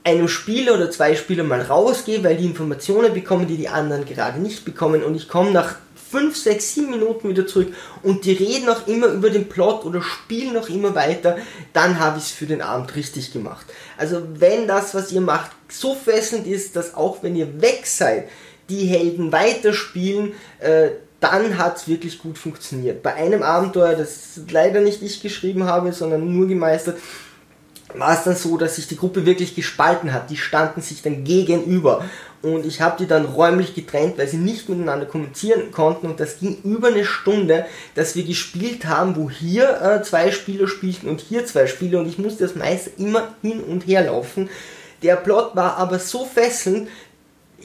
einem 0.06 0.28
Spieler 0.28 0.76
oder 0.76 0.92
zwei 0.92 1.16
Spielern 1.16 1.48
mal 1.48 1.62
rausgehe, 1.62 2.24
weil 2.24 2.38
die 2.38 2.46
Informationen 2.46 3.14
bekommen, 3.14 3.48
die 3.48 3.58
die 3.58 3.68
anderen 3.68 4.06
gerade 4.06 4.40
nicht 4.40 4.64
bekommen 4.64 5.04
und 5.04 5.16
ich 5.16 5.28
komme 5.28 5.52
nach 5.52 5.76
5, 6.12 6.38
6, 6.38 6.76
7 6.76 6.92
Minuten 6.92 7.28
wieder 7.28 7.48
zurück 7.48 7.74
und 8.04 8.24
die 8.24 8.34
reden 8.34 8.70
auch 8.70 8.88
immer 8.88 9.08
über 9.08 9.32
den 9.32 9.50
Plot 9.50 9.84
oder 9.84 10.04
spielen 10.04 10.54
noch 10.54 10.70
immer 10.70 10.94
weiter, 10.94 11.38
dann 11.74 12.00
habe 12.00 12.20
ich 12.20 12.26
es 12.26 12.32
für 12.32 12.46
den 12.46 12.62
Abend 12.62 12.96
richtig 12.96 13.34
gemacht. 13.34 13.66
Also 13.98 14.22
wenn 14.36 14.68
das, 14.68 14.94
was 14.94 15.12
ihr 15.12 15.22
macht, 15.22 15.52
so 15.68 15.96
fesselnd 15.96 16.46
ist, 16.46 16.76
dass 16.76 16.94
auch 16.94 17.24
wenn 17.24 17.36
ihr 17.36 17.60
weg 17.60 17.88
seid, 17.88 18.30
die 18.70 18.86
Helden 18.86 19.32
weiterspielen, 19.32 20.34
äh, 20.60 20.90
dann 21.20 21.58
hat 21.58 21.78
es 21.78 21.88
wirklich 21.88 22.20
gut 22.20 22.38
funktioniert. 22.38 23.02
Bei 23.02 23.16
einem 23.16 23.42
Abenteuer, 23.42 23.96
das 23.96 24.40
leider 24.52 24.82
nicht 24.82 25.02
ich 25.02 25.22
geschrieben 25.22 25.64
habe, 25.64 25.92
sondern 25.92 26.32
nur 26.32 26.48
gemeistert, 26.48 27.00
war 27.94 28.14
es 28.14 28.24
dann 28.24 28.36
so, 28.36 28.58
dass 28.58 28.76
sich 28.76 28.88
die 28.88 28.98
Gruppe 28.98 29.26
wirklich 29.26 29.56
gespalten 29.56 30.12
hat. 30.12 30.30
Die 30.30 30.38
standen 30.38 30.82
sich 30.82 31.02
dann 31.02 31.24
gegenüber. 31.24 32.04
Und 32.42 32.66
ich 32.66 32.82
habe 32.82 32.98
die 33.00 33.08
dann 33.08 33.26
räumlich 33.26 33.74
getrennt, 33.74 34.18
weil 34.18 34.28
sie 34.28 34.38
nicht 34.38 34.70
miteinander 34.70 35.06
kommunizieren 35.06 35.72
konnten. 35.72 36.08
Und 36.08 36.20
das 36.20 36.40
ging 36.40 36.58
über 36.64 36.90
eine 36.90 37.06
Stunde, 37.06 37.66
dass 37.96 38.16
wir 38.16 38.24
gespielt 38.24 38.86
haben, 38.86 39.16
wo 39.16 39.30
hier 39.30 39.82
äh, 39.82 40.04
zwei 40.04 40.32
Spieler 40.32 40.68
spielten 40.68 41.08
und 41.08 41.22
hier 41.22 41.46
zwei 41.46 41.68
Spieler. 41.68 42.00
Und 42.00 42.08
ich 42.08 42.18
musste 42.18 42.46
das 42.46 42.56
meiste 42.56 42.92
immer 42.98 43.36
hin 43.42 43.62
und 43.62 43.88
her 43.88 44.06
laufen. 44.06 44.50
Der 45.04 45.16
Plot 45.18 45.56
war 45.56 45.78
aber 45.78 46.00
so 46.00 46.26
fesselnd, 46.26 46.88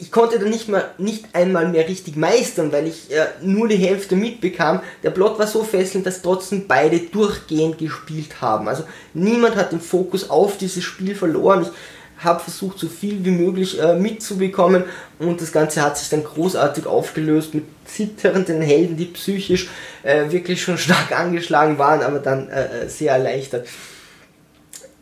ich 0.01 0.11
konnte 0.11 0.39
dann 0.39 0.51
nicht, 0.51 0.69
mal, 0.69 0.91
nicht 0.99 1.27
einmal 1.35 1.69
mehr 1.69 1.87
richtig 1.89 2.17
meistern, 2.17 2.73
weil 2.73 2.87
ich 2.87 3.11
äh, 3.11 3.27
nur 3.43 3.69
die 3.69 3.77
Hälfte 3.77 4.17
mitbekam. 4.17 4.81
Der 5.03 5.11
Plot 5.11 5.39
war 5.39 5.47
so 5.47 5.63
fesselnd, 5.63 6.07
dass 6.07 6.23
trotzdem 6.23 6.67
beide 6.67 6.99
durchgehend 6.99 7.79
gespielt 7.79 8.41
haben. 8.41 8.69
Also 8.69 8.85
niemand 9.15 9.57
hat 9.57 9.73
den 9.73 9.81
Fokus 9.81 10.31
auf 10.31 10.57
dieses 10.57 10.85
Spiel 10.85 11.15
verloren. 11.15 11.63
Ich 11.63 12.25
habe 12.25 12.41
versucht, 12.41 12.79
so 12.79 12.89
viel 12.89 13.25
wie 13.25 13.31
möglich 13.31 13.81
äh, 13.81 13.95
mitzubekommen 13.95 14.85
und 15.19 15.41
das 15.41 15.53
Ganze 15.53 15.83
hat 15.83 15.97
sich 15.97 16.11
dann 16.11 16.23
großartig 16.23 16.87
aufgelöst 16.87 17.55
mit 17.55 17.65
zitternden 17.87 18.61
Helden, 18.61 18.97
die 18.97 19.07
psychisch 19.07 19.69
äh, 20.03 20.31
wirklich 20.31 20.63
schon 20.63 20.77
stark 20.79 21.19
angeschlagen 21.19 21.79
waren, 21.79 22.03
aber 22.03 22.19
dann 22.19 22.49
äh, 22.49 22.85
äh 22.85 22.89
sehr 22.89 23.13
erleichtert. 23.13 23.67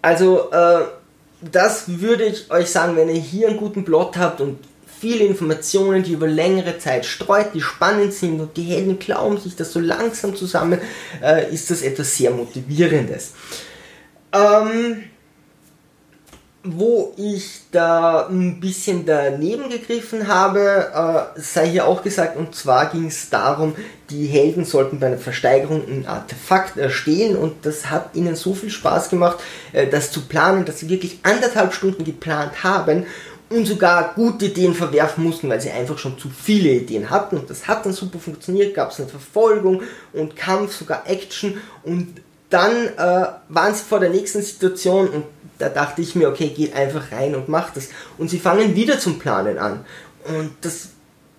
Also, 0.01 0.51
äh, 0.53 0.85
das 1.41 2.01
würde 2.01 2.25
ich 2.25 2.51
euch 2.51 2.71
sagen, 2.71 2.97
wenn 2.97 3.09
ihr 3.09 3.21
hier 3.21 3.49
einen 3.49 3.59
guten 3.59 3.85
Plot 3.85 4.17
habt 4.17 4.41
und 4.41 4.59
viele 5.01 5.25
Informationen, 5.25 6.03
die 6.03 6.13
über 6.13 6.27
längere 6.27 6.79
Zeit 6.79 7.07
streut, 7.07 7.55
die 7.55 7.61
spannend 7.61 8.13
sind 8.13 8.41
und 8.41 8.57
die 8.57 8.65
Helden 8.65 8.99
glauben 8.99 9.39
sich 9.39 9.57
das 9.57 9.73
so 9.73 9.81
langsam 9.81 10.35
zusammen, 10.35 10.81
äh, 11.23 11.53
ist 11.53 11.71
das 11.71 11.83
etwas 11.83 12.17
sehr 12.17 12.31
Motivierendes. 12.31 13.33
Ähm, 14.33 15.05
wo 16.65 17.15
ich 17.17 17.63
da 17.71 18.27
ein 18.27 18.61
bisschen 18.61 19.07
daneben 19.07 19.71
gegriffen 19.71 20.27
habe, 20.27 21.31
äh, 21.37 21.41
sei 21.41 21.69
hier 21.69 21.87
auch 21.87 22.03
gesagt, 22.03 22.37
und 22.37 22.55
zwar 22.55 22.87
ging 22.91 23.07
es 23.07 23.31
darum, 23.31 23.75
die 24.11 24.27
Helden 24.27 24.65
sollten 24.65 24.99
bei 24.99 25.07
einer 25.07 25.19
Versteigerung 25.19 25.85
ein 25.87 26.07
Artefakt 26.07 26.77
erstehen 26.77 27.37
und 27.37 27.65
das 27.65 27.91
hat 27.91 28.15
ihnen 28.15 28.35
so 28.35 28.55
viel 28.55 28.71
Spaß 28.71 29.09
gemacht, 29.09 29.39
äh, 29.73 29.87
das 29.87 30.11
zu 30.11 30.23
planen, 30.23 30.65
dass 30.65 30.81
sie 30.81 30.89
wirklich 30.89 31.21
anderthalb 31.23 31.73
Stunden 31.73 32.05
geplant 32.05 32.65
haben 32.65 33.07
und 33.51 33.67
sogar 33.67 34.15
gute 34.15 34.47
Ideen 34.47 34.75
verwerfen 34.75 35.25
mussten, 35.25 35.49
weil 35.49 35.61
sie 35.61 35.71
einfach 35.71 35.99
schon 35.99 36.19
zu 36.19 36.29
viele 36.29 36.71
Ideen 36.71 37.11
hatten 37.11 37.37
und 37.39 37.49
das 37.49 37.67
hat 37.67 37.87
dann 37.87 37.93
super 37.93 38.19
funktioniert, 38.19 38.75
gab 38.75 38.91
es 38.91 39.01
eine 39.01 39.09
Verfolgung 39.09 39.83
und 40.13 40.37
Kampf, 40.37 40.77
sogar 40.77 41.05
Action 41.07 41.59
und 41.83 42.21
dann 42.51 42.89
äh, 42.97 43.27
waren 43.49 43.75
sie 43.75 43.85
vor 43.85 44.01
der 44.01 44.11
nächsten 44.11 44.43
Situation 44.43 45.09
und 45.09 45.25
da 45.59 45.69
dachte 45.69 46.03
ich 46.03 46.15
mir, 46.15 46.29
okay, 46.29 46.53
geh 46.55 46.73
einfach 46.73 47.13
rein 47.13 47.35
und 47.35 47.49
mach 47.49 47.71
das. 47.71 47.89
Und 48.17 48.31
sie 48.31 48.39
fangen 48.39 48.75
wieder 48.75 48.99
zum 48.99 49.19
Planen 49.19 49.59
an. 49.59 49.85
Und 50.25 50.53
das 50.61 50.91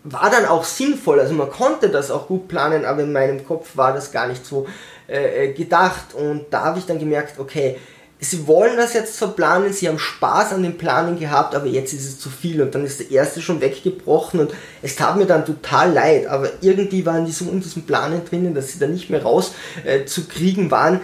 war 0.03 0.29
dann 0.29 0.45
auch 0.45 0.63
sinnvoll. 0.63 1.19
Also 1.19 1.33
man 1.33 1.49
konnte 1.49 1.89
das 1.89 2.11
auch 2.11 2.27
gut 2.27 2.47
planen, 2.47 2.85
aber 2.85 3.03
in 3.03 3.13
meinem 3.13 3.45
Kopf 3.45 3.75
war 3.77 3.93
das 3.93 4.11
gar 4.11 4.27
nicht 4.27 4.45
so 4.45 4.67
äh, 5.07 5.45
äh 5.45 5.53
gedacht. 5.53 6.13
Und 6.13 6.47
da 6.51 6.65
habe 6.65 6.79
ich 6.79 6.85
dann 6.85 6.99
gemerkt, 6.99 7.39
okay, 7.39 7.77
sie 8.19 8.47
wollen 8.47 8.75
das 8.75 8.93
jetzt 8.93 9.17
verplanen, 9.17 9.71
sie 9.71 9.88
haben 9.88 9.99
Spaß 9.99 10.53
an 10.53 10.63
dem 10.63 10.77
Planen 10.77 11.17
gehabt, 11.17 11.55
aber 11.55 11.67
jetzt 11.67 11.93
ist 11.93 12.05
es 12.05 12.19
zu 12.19 12.29
viel 12.29 12.61
und 12.61 12.75
dann 12.75 12.85
ist 12.85 12.99
der 12.99 13.11
erste 13.11 13.41
schon 13.41 13.61
weggebrochen 13.61 14.41
und 14.41 14.51
es 14.81 14.95
tat 14.95 15.17
mir 15.17 15.25
dann 15.25 15.45
total 15.45 15.93
leid, 15.93 16.27
aber 16.27 16.49
irgendwie 16.61 17.05
waren 17.05 17.25
die 17.25 17.31
so 17.31 17.45
in 17.45 17.61
diesem 17.61 17.83
Planen 17.83 18.25
drinnen, 18.25 18.53
dass 18.53 18.73
sie 18.73 18.79
da 18.79 18.88
nicht 18.88 19.09
mehr 19.09 19.23
raus 19.23 19.53
äh, 19.85 20.05
zu 20.05 20.25
kriegen 20.25 20.69
waren. 20.69 20.99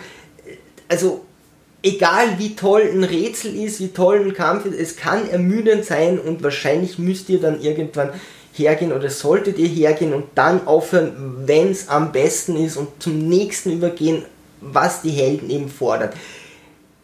Also 0.90 1.24
egal 1.82 2.38
wie 2.38 2.56
toll 2.56 2.82
ein 2.82 3.06
Rätsel 3.06 3.56
ist, 3.56 3.80
wie 3.80 3.90
toll 3.90 4.20
ein 4.20 4.34
Kampf 4.34 4.66
ist, 4.66 4.78
es 4.78 4.98
kann 4.98 5.30
ermüdend 5.30 5.86
sein 5.86 6.20
und 6.20 6.44
wahrscheinlich 6.44 7.00
müsst 7.00 7.30
ihr 7.30 7.40
dann 7.40 7.62
irgendwann 7.62 8.10
hergehen 8.52 8.92
oder 8.92 9.10
solltet 9.10 9.58
ihr 9.58 9.68
hergehen 9.68 10.14
und 10.14 10.26
dann 10.36 10.68
aufhören, 10.68 11.44
wenn 11.46 11.72
es 11.72 11.88
am 11.88 12.12
besten 12.12 12.58
ist 12.58 12.76
und 12.76 12.90
zum 13.00 13.28
nächsten 13.30 13.72
übergehen, 13.72 14.26
was 14.60 15.02
die 15.02 15.12
Helden 15.12 15.50
eben 15.50 15.70
fordern. 15.70 16.10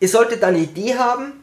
Ihr 0.01 0.09
solltet 0.09 0.43
eine 0.43 0.57
Idee 0.57 0.95
haben, 0.95 1.33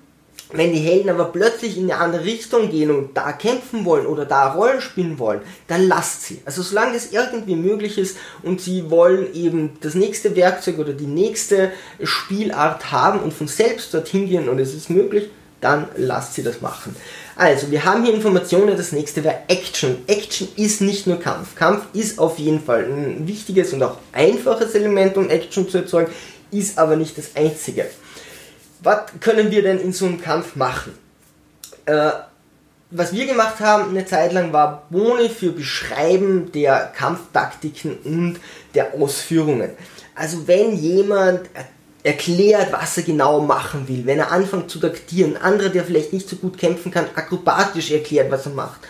wenn 0.50 0.72
die 0.72 0.80
Helden 0.80 1.10
aber 1.10 1.26
plötzlich 1.26 1.78
in 1.78 1.84
eine 1.84 2.00
andere 2.00 2.24
Richtung 2.24 2.70
gehen 2.70 2.90
und 2.90 3.16
da 3.16 3.30
kämpfen 3.30 3.84
wollen 3.84 4.04
oder 4.04 4.24
da 4.24 4.52
Rollen 4.52 4.80
spielen 4.80 5.20
wollen, 5.20 5.42
dann 5.68 5.86
lasst 5.86 6.24
sie. 6.24 6.40
Also 6.44 6.62
solange 6.62 6.94
das 6.94 7.12
irgendwie 7.12 7.54
möglich 7.54 7.98
ist 7.98 8.16
und 8.42 8.60
sie 8.60 8.90
wollen 8.90 9.32
eben 9.32 9.76
das 9.80 9.94
nächste 9.94 10.34
Werkzeug 10.34 10.80
oder 10.80 10.92
die 10.92 11.06
nächste 11.06 11.70
Spielart 12.02 12.90
haben 12.90 13.20
und 13.20 13.32
von 13.32 13.46
selbst 13.46 13.94
dorthin 13.94 14.28
gehen 14.28 14.48
und 14.48 14.58
es 14.58 14.74
ist 14.74 14.90
möglich, 14.90 15.30
dann 15.60 15.86
lasst 15.96 16.34
sie 16.34 16.42
das 16.42 16.60
machen. 16.60 16.96
Also, 17.36 17.70
wir 17.70 17.84
haben 17.84 18.04
hier 18.04 18.14
Informationen, 18.14 18.76
das 18.76 18.90
nächste 18.90 19.22
wäre 19.22 19.42
Action. 19.46 19.98
Action 20.08 20.48
ist 20.56 20.80
nicht 20.80 21.06
nur 21.06 21.20
Kampf. 21.20 21.54
Kampf 21.54 21.84
ist 21.92 22.18
auf 22.18 22.40
jeden 22.40 22.60
Fall 22.60 22.84
ein 22.84 23.28
wichtiges 23.28 23.72
und 23.72 23.84
auch 23.84 23.98
einfaches 24.12 24.74
Element, 24.74 25.16
um 25.16 25.30
Action 25.30 25.68
zu 25.68 25.78
erzeugen, 25.78 26.10
ist 26.50 26.78
aber 26.78 26.96
nicht 26.96 27.16
das 27.18 27.30
einzige 27.36 27.86
was 28.82 29.00
können 29.20 29.50
wir 29.50 29.62
denn 29.62 29.78
in 29.78 29.92
so 29.92 30.06
einem 30.06 30.20
Kampf 30.20 30.56
machen? 30.56 30.92
Äh, 31.86 32.10
was 32.90 33.12
wir 33.12 33.26
gemacht 33.26 33.60
haben 33.60 33.90
eine 33.90 34.06
Zeit 34.06 34.32
lang 34.32 34.52
war 34.52 34.86
Boni 34.88 35.28
für 35.28 35.52
Beschreiben 35.52 36.50
der 36.52 36.90
Kampftaktiken 36.96 37.98
und 38.04 38.40
der 38.74 38.94
Ausführungen. 38.94 39.70
Also 40.14 40.48
wenn 40.48 40.74
jemand 40.74 41.42
erklärt, 42.02 42.72
was 42.72 42.96
er 42.96 43.02
genau 43.02 43.40
machen 43.40 43.86
will, 43.88 44.06
wenn 44.06 44.18
er 44.18 44.32
anfängt 44.32 44.70
zu 44.70 44.78
taktieren, 44.78 45.36
anderer, 45.36 45.68
der 45.68 45.84
vielleicht 45.84 46.12
nicht 46.14 46.28
so 46.28 46.36
gut 46.36 46.56
kämpfen 46.56 46.90
kann, 46.90 47.06
akrobatisch 47.14 47.90
erklärt, 47.90 48.30
was 48.30 48.46
er 48.46 48.52
macht. 48.52 48.80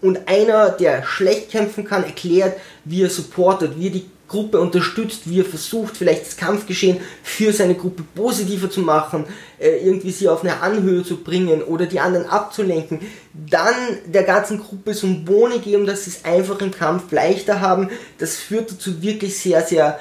Und 0.00 0.28
einer, 0.28 0.70
der 0.70 1.02
schlecht 1.02 1.50
kämpfen 1.50 1.84
kann, 1.84 2.04
erklärt, 2.04 2.56
wie 2.84 3.02
er 3.02 3.10
supportet, 3.10 3.76
wie 3.76 3.86
er 3.86 3.92
die 3.92 4.10
Gruppe 4.28 4.60
unterstützt, 4.60 5.22
wie 5.24 5.40
er 5.40 5.44
versucht, 5.44 5.96
vielleicht 5.96 6.26
das 6.26 6.36
Kampfgeschehen 6.36 6.98
für 7.22 7.52
seine 7.52 7.74
Gruppe 7.74 8.04
positiver 8.14 8.70
zu 8.70 8.80
machen, 8.80 9.24
äh, 9.58 9.78
irgendwie 9.78 10.10
sie 10.10 10.28
auf 10.28 10.44
eine 10.44 10.60
Anhöhe 10.60 11.02
zu 11.02 11.16
bringen 11.16 11.62
oder 11.62 11.86
die 11.86 11.98
anderen 11.98 12.26
abzulenken, 12.26 13.00
dann 13.32 13.74
der 14.06 14.24
ganzen 14.24 14.60
Gruppe 14.60 14.94
so 14.94 15.06
ein 15.06 15.24
Boni 15.24 15.58
geben, 15.58 15.86
dass 15.86 16.04
sie 16.04 16.10
es 16.10 16.24
einfach 16.24 16.60
im 16.60 16.70
Kampf 16.70 17.10
leichter 17.10 17.60
haben, 17.60 17.88
das 18.18 18.36
führt 18.36 18.70
dazu 18.70 19.02
wirklich 19.02 19.38
sehr, 19.38 19.62
sehr 19.62 19.98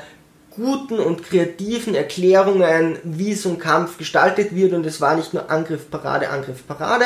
guten 0.58 1.00
und 1.00 1.24
kreativen 1.24 1.96
Erklärungen, 1.96 2.98
wie 3.04 3.36
so 3.36 3.50
ein 3.50 3.60
Kampf 3.60 3.98
gestaltet 3.98 4.56
wird. 4.56 4.74
Und 4.74 4.86
es 4.86 5.00
war 5.00 5.16
nicht 5.16 5.34
nur 5.34 5.50
Angriff, 5.50 5.90
Parade, 5.90 6.30
Angriff, 6.30 6.66
Parade, 6.68 7.06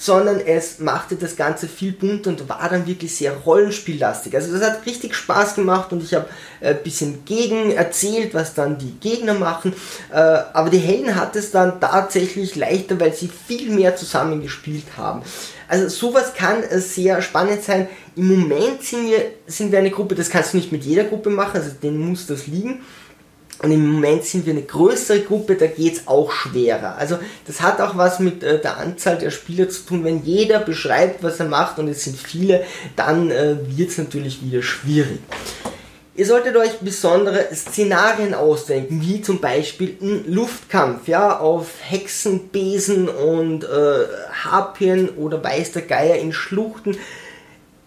sondern 0.00 0.40
es 0.40 0.78
machte 0.78 1.16
das 1.16 1.36
Ganze 1.36 1.68
viel 1.68 1.92
bunter 1.92 2.30
und 2.30 2.48
war 2.48 2.66
dann 2.70 2.86
wirklich 2.86 3.14
sehr 3.14 3.32
rollenspiellastig. 3.32 4.34
Also 4.34 4.50
das 4.50 4.66
hat 4.66 4.86
richtig 4.86 5.14
Spaß 5.14 5.56
gemacht 5.56 5.92
und 5.92 6.02
ich 6.02 6.14
habe 6.14 6.26
ein 6.62 6.74
äh, 6.74 6.78
bisschen 6.82 7.26
gegen 7.26 7.72
erzählt, 7.72 8.32
was 8.32 8.54
dann 8.54 8.78
die 8.78 8.92
Gegner 8.98 9.34
machen. 9.34 9.74
Äh, 10.10 10.14
aber 10.14 10.70
die 10.70 10.78
Helden 10.78 11.16
hat 11.16 11.36
es 11.36 11.50
dann 11.50 11.82
tatsächlich 11.82 12.56
leichter, 12.56 12.98
weil 12.98 13.12
sie 13.12 13.28
viel 13.28 13.70
mehr 13.72 13.94
zusammen 13.94 14.40
gespielt 14.40 14.86
haben. 14.96 15.20
Also 15.68 15.88
sowas 15.88 16.32
kann 16.32 16.62
äh, 16.62 16.80
sehr 16.80 17.20
spannend 17.20 17.62
sein. 17.62 17.86
Im 18.16 18.28
Moment 18.28 18.82
sind 18.82 19.06
wir, 19.06 19.32
sind 19.46 19.70
wir 19.70 19.80
eine 19.80 19.90
Gruppe, 19.90 20.14
das 20.14 20.30
kannst 20.30 20.54
du 20.54 20.56
nicht 20.56 20.72
mit 20.72 20.82
jeder 20.82 21.04
Gruppe 21.04 21.28
machen, 21.28 21.60
also 21.60 21.72
denen 21.72 21.98
muss 21.98 22.26
das 22.26 22.46
liegen. 22.46 22.80
Und 23.62 23.72
im 23.72 23.86
Moment 23.86 24.24
sind 24.24 24.46
wir 24.46 24.54
eine 24.54 24.62
größere 24.62 25.20
Gruppe, 25.20 25.54
da 25.54 25.66
geht 25.66 25.94
es 25.94 26.08
auch 26.08 26.32
schwerer. 26.32 26.96
Also 26.96 27.18
das 27.46 27.60
hat 27.60 27.80
auch 27.80 27.96
was 27.96 28.18
mit 28.18 28.42
äh, 28.42 28.60
der 28.60 28.78
Anzahl 28.78 29.18
der 29.18 29.30
Spieler 29.30 29.68
zu 29.68 29.82
tun. 29.82 30.04
Wenn 30.04 30.24
jeder 30.24 30.60
beschreibt, 30.60 31.22
was 31.22 31.40
er 31.40 31.46
macht 31.46 31.78
und 31.78 31.88
es 31.88 32.04
sind 32.04 32.16
viele, 32.16 32.64
dann 32.96 33.30
äh, 33.30 33.56
wird 33.76 33.90
es 33.90 33.98
natürlich 33.98 34.42
wieder 34.42 34.62
schwierig. 34.62 35.20
Ihr 36.16 36.26
solltet 36.26 36.56
euch 36.56 36.78
besondere 36.80 37.48
Szenarien 37.54 38.34
ausdenken, 38.34 39.00
wie 39.02 39.22
zum 39.22 39.40
Beispiel 39.40 39.96
ein 40.02 40.24
Luftkampf, 40.26 41.06
ja, 41.08 41.38
auf 41.38 41.68
Hexen, 41.80 42.48
Besen 42.48 43.08
und 43.08 43.64
äh, 43.64 44.06
Harpien 44.44 45.10
oder 45.10 45.42
weiß 45.42 45.72
der 45.72 45.82
Geier 45.82 46.16
in 46.16 46.32
Schluchten. 46.32 46.96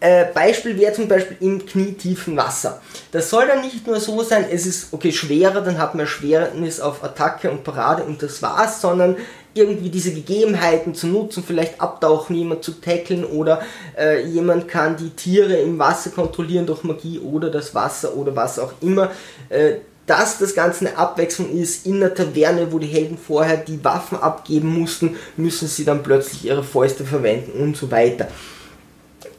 Äh, 0.03 0.25
Beispiel 0.33 0.77
wäre 0.77 0.91
zum 0.91 1.07
Beispiel 1.07 1.38
im 1.39 1.65
knietiefen 1.65 2.36
Wasser. 2.36 2.81
Das 3.13 3.29
soll 3.29 3.48
dann 3.48 3.62
nicht 3.62 3.88
nur 3.88 4.01
so 4.01 4.22
sein, 4.22 4.43
es 4.51 4.65
ist 4.65 4.91
okay 4.91 5.13
schwerer, 5.13 5.62
dann 5.62 5.77
hat 5.77 5.95
man 5.95 6.05
Schwernis 6.07 6.81
auf 6.81 7.05
Attacke 7.05 7.50
und 7.50 7.63
Parade 7.63 8.03
und 8.03 8.22
das 8.22 8.41
war's, 8.41 8.81
sondern 8.81 9.15
irgendwie 9.53 9.89
diese 9.89 10.13
Gegebenheiten 10.13 10.93
zu 10.93 11.07
nutzen, 11.07 11.41
vielleicht 11.48 11.79
abtauchen, 11.79 12.36
jemand 12.36 12.65
zu 12.65 12.81
tackeln 12.81 13.24
oder 13.24 13.62
äh, 13.98 14.25
jemand 14.25 14.67
kann 14.67 14.98
die 14.98 15.12
Tiere 15.12 15.55
im 15.55 15.79
Wasser 15.79 16.10
kontrollieren 16.10 16.65
durch 16.65 16.83
Magie 16.83 17.19
oder 17.19 17.50
das 17.50 17.74
Wasser 17.74 18.13
oder 18.17 18.36
was 18.36 18.60
auch 18.60 18.74
immer. 18.81 19.10
Äh, 19.48 19.75
dass 20.05 20.38
das 20.38 20.53
Ganze 20.53 20.86
eine 20.86 20.98
Abwechslung 20.98 21.50
ist, 21.50 21.86
in 21.86 22.01
der 22.01 22.13
Taverne, 22.13 22.74
wo 22.74 22.77
die 22.77 22.88
Helden 22.88 23.17
vorher 23.17 23.55
die 23.55 23.81
Waffen 23.86 24.17
abgeben 24.17 24.67
mussten, 24.67 25.15
müssen 25.38 25.69
sie 25.69 25.86
dann 25.86 26.03
plötzlich 26.03 26.43
ihre 26.43 26.62
Fäuste 26.62 27.05
verwenden 27.05 27.63
und 27.63 27.77
so 27.77 27.89
weiter 27.89 28.27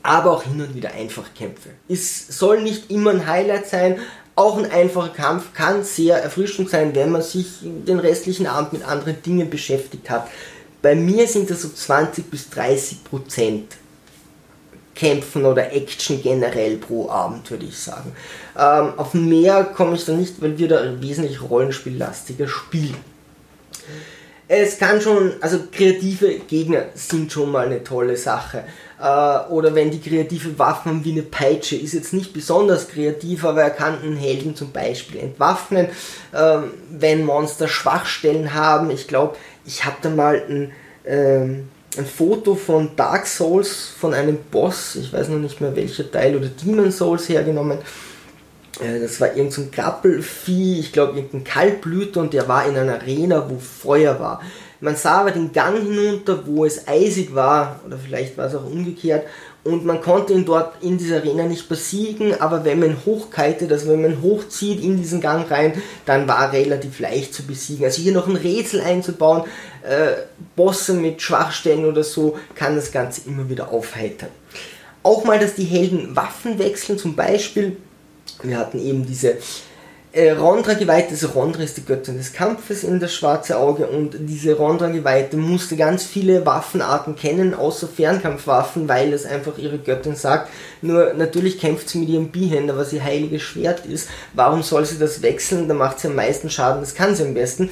aber 0.04 0.32
auch 0.32 0.42
hin 0.44 0.61
und 0.61 0.75
wieder 0.75 0.92
Einfachkämpfe. 0.92 1.70
Es 1.88 2.28
soll 2.28 2.62
nicht 2.62 2.90
immer 2.90 3.11
ein 3.11 3.26
Highlight 3.26 3.66
sein, 3.68 3.99
auch 4.37 4.58
ein 4.58 4.70
einfacher 4.70 5.08
Kampf 5.08 5.54
kann 5.54 5.82
sehr 5.82 6.23
erfrischend 6.23 6.68
sein, 6.68 6.94
wenn 6.94 7.11
man 7.11 7.23
sich 7.23 7.46
den 7.62 7.99
restlichen 7.99 8.46
Abend 8.46 8.75
mit 8.75 8.87
anderen 8.87 9.20
Dingen 9.23 9.49
beschäftigt 9.49 10.11
hat. 10.11 10.28
Bei 10.82 10.94
mir 10.94 11.26
sind 11.26 11.50
das 11.50 11.62
so 11.62 11.68
20 11.68 12.30
bis 12.30 12.50
30 12.50 13.04
Prozent 13.04 13.76
Kämpfen 14.94 15.44
oder 15.44 15.73
Action 15.73 16.23
generell 16.23 16.76
pro 16.76 17.08
Abend, 17.08 17.50
würde 17.50 17.64
ich 17.64 17.78
sagen. 17.78 18.12
Ähm, 18.56 18.92
auf 18.99 19.14
mehr 19.14 19.64
komme 19.64 19.96
ich 19.96 20.04
da 20.04 20.12
nicht, 20.12 20.40
weil 20.40 20.58
wir 20.58 20.68
da 20.68 21.00
wesentlich 21.00 21.40
rollenspiellastiger 21.42 22.46
spielen. 22.46 22.96
Es 24.46 24.78
kann 24.78 25.00
schon, 25.00 25.32
also 25.40 25.61
kreative 25.73 26.40
Gegner 26.40 26.84
sind 26.94 27.32
schon 27.32 27.50
mal 27.50 27.66
eine 27.66 27.82
tolle 27.82 28.16
Sache. 28.16 28.64
Äh, 29.04 29.50
oder 29.50 29.75
wenn 29.75 29.90
die 29.90 30.00
kreative 30.00 30.58
Waffen 30.58 30.90
haben 30.90 31.04
wie 31.04 31.12
eine 31.12 31.23
Peitsche, 31.23 31.76
ist 31.76 31.92
jetzt 31.92 32.14
nicht 32.14 32.32
besonders 32.32 32.88
kreativ, 32.88 33.44
aber 33.44 33.61
er 33.61 33.70
kann 33.70 34.00
einen 34.02 34.16
Helden 34.16 34.56
zum 34.56 34.73
Beispiel 34.73 35.20
entwaffnen. 35.20 35.88
Ähm, 36.34 36.70
wenn 36.90 37.26
Monster 37.26 37.68
Schwachstellen 37.68 38.54
haben, 38.54 38.90
ich 38.90 39.06
glaube, 39.06 39.37
ich 39.66 39.84
habe 39.84 39.96
da 40.00 40.08
mal 40.08 40.42
ein, 40.49 40.73
ähm, 41.04 41.68
ein 41.99 42.06
Foto 42.06 42.54
von 42.54 42.96
Dark 42.96 43.26
Souls, 43.26 43.92
von 43.99 44.14
einem 44.14 44.38
Boss, 44.50 44.96
ich 44.96 45.12
weiß 45.12 45.28
noch 45.28 45.38
nicht 45.38 45.61
mehr 45.61 45.76
welcher 45.76 46.11
Teil, 46.11 46.34
oder 46.37 46.49
Demon 46.49 46.90
Souls 46.90 47.28
hergenommen. 47.28 47.80
Äh, 48.80 49.00
das 49.00 49.20
war 49.20 49.28
irgendein 49.28 49.50
so 49.50 49.68
Grappelvieh, 49.70 50.80
ich 50.80 50.92
glaube 50.92 51.18
irgendein 51.18 51.44
Kaltblüter 51.44 52.23
und 52.23 52.32
der 52.32 52.49
war 52.49 52.66
in 52.66 52.78
einer 52.78 52.94
Arena, 52.94 53.50
wo 53.50 53.58
Feuer 53.58 54.18
war. 54.18 54.40
Man 54.84 54.96
sah 54.96 55.22
aber 55.22 55.30
den 55.30 55.50
Gang 55.50 55.78
hinunter, 55.78 56.46
wo 56.46 56.66
es 56.66 56.86
eisig 56.86 57.34
war, 57.34 57.80
oder 57.86 57.96
vielleicht 57.96 58.36
war 58.36 58.48
es 58.48 58.54
auch 58.54 58.66
umgekehrt, 58.66 59.24
und 59.62 59.86
man 59.86 60.02
konnte 60.02 60.34
ihn 60.34 60.44
dort 60.44 60.74
in 60.82 60.98
dieser 60.98 61.16
Arena 61.16 61.44
nicht 61.44 61.70
besiegen, 61.70 62.38
aber 62.38 62.66
wenn 62.66 62.80
man 62.80 62.98
hochkitet, 63.06 63.72
also 63.72 63.88
wenn 63.88 64.02
man 64.02 64.20
hochzieht 64.20 64.84
in 64.84 64.98
diesen 64.98 65.22
Gang 65.22 65.50
rein, 65.50 65.72
dann 66.04 66.28
war 66.28 66.52
relativ 66.52 67.00
leicht 67.00 67.32
zu 67.32 67.44
besiegen. 67.44 67.86
Also 67.86 68.02
hier 68.02 68.12
noch 68.12 68.28
ein 68.28 68.36
Rätsel 68.36 68.82
einzubauen, 68.82 69.44
äh, 69.88 70.20
Bosse 70.54 70.92
mit 70.92 71.22
Schwachstellen 71.22 71.86
oder 71.86 72.04
so, 72.04 72.36
kann 72.54 72.76
das 72.76 72.92
Ganze 72.92 73.22
immer 73.26 73.48
wieder 73.48 73.72
aufheitern. 73.72 74.28
Auch 75.02 75.24
mal, 75.24 75.38
dass 75.38 75.54
die 75.54 75.64
Helden 75.64 76.14
Waffen 76.14 76.58
wechseln, 76.58 76.98
zum 76.98 77.16
Beispiel, 77.16 77.78
wir 78.42 78.58
hatten 78.58 78.78
eben 78.78 79.06
diese 79.06 79.38
äh, 80.14 80.30
Rondra-Geweihte, 80.30 81.11
also 81.11 81.28
Rondra 81.28 81.62
ist 81.62 81.76
die 81.76 81.85
Göttin 81.85 82.16
des 82.16 82.33
Kampfes 82.33 82.85
in 82.85 83.00
das 83.00 83.12
schwarze 83.12 83.59
Auge 83.59 83.88
und 83.88 84.14
diese 84.21 84.54
Rondra-Geweihte 84.54 85.37
musste 85.37 85.76
ganz 85.76 86.04
viele 86.04 86.47
Waffenarten 86.47 87.16
kennen, 87.16 87.52
außer 87.52 87.88
Fernkampfwaffen, 87.88 88.88
weil 88.88 89.12
es 89.12 89.26
einfach 89.26 89.59
ihre 89.59 89.78
Göttin 89.78 90.14
sagt. 90.14 90.50
Nur 90.83 91.14
natürlich 91.14 91.59
kämpft 91.59 91.88
sie 91.88 91.99
mit 91.99 92.09
ihrem 92.09 92.28
Bihänder, 92.28 92.76
was 92.76 92.92
ihr 92.92 93.02
heiliges 93.02 93.42
Schwert 93.42 93.87
ist. 93.87 94.09
Warum 94.35 94.62
soll 94.62 94.87
sie 94.87 94.99
das 94.99 95.21
wechseln? 95.21 95.66
Da 95.66 95.75
macht 95.75 95.99
sie 95.99 96.06
am 96.06 96.14
meisten 96.14 96.49
Schaden, 96.49 96.80
das 96.80 96.94
kann 96.94 97.16
sie 97.16 97.25
am 97.25 97.35
besten. 97.35 97.71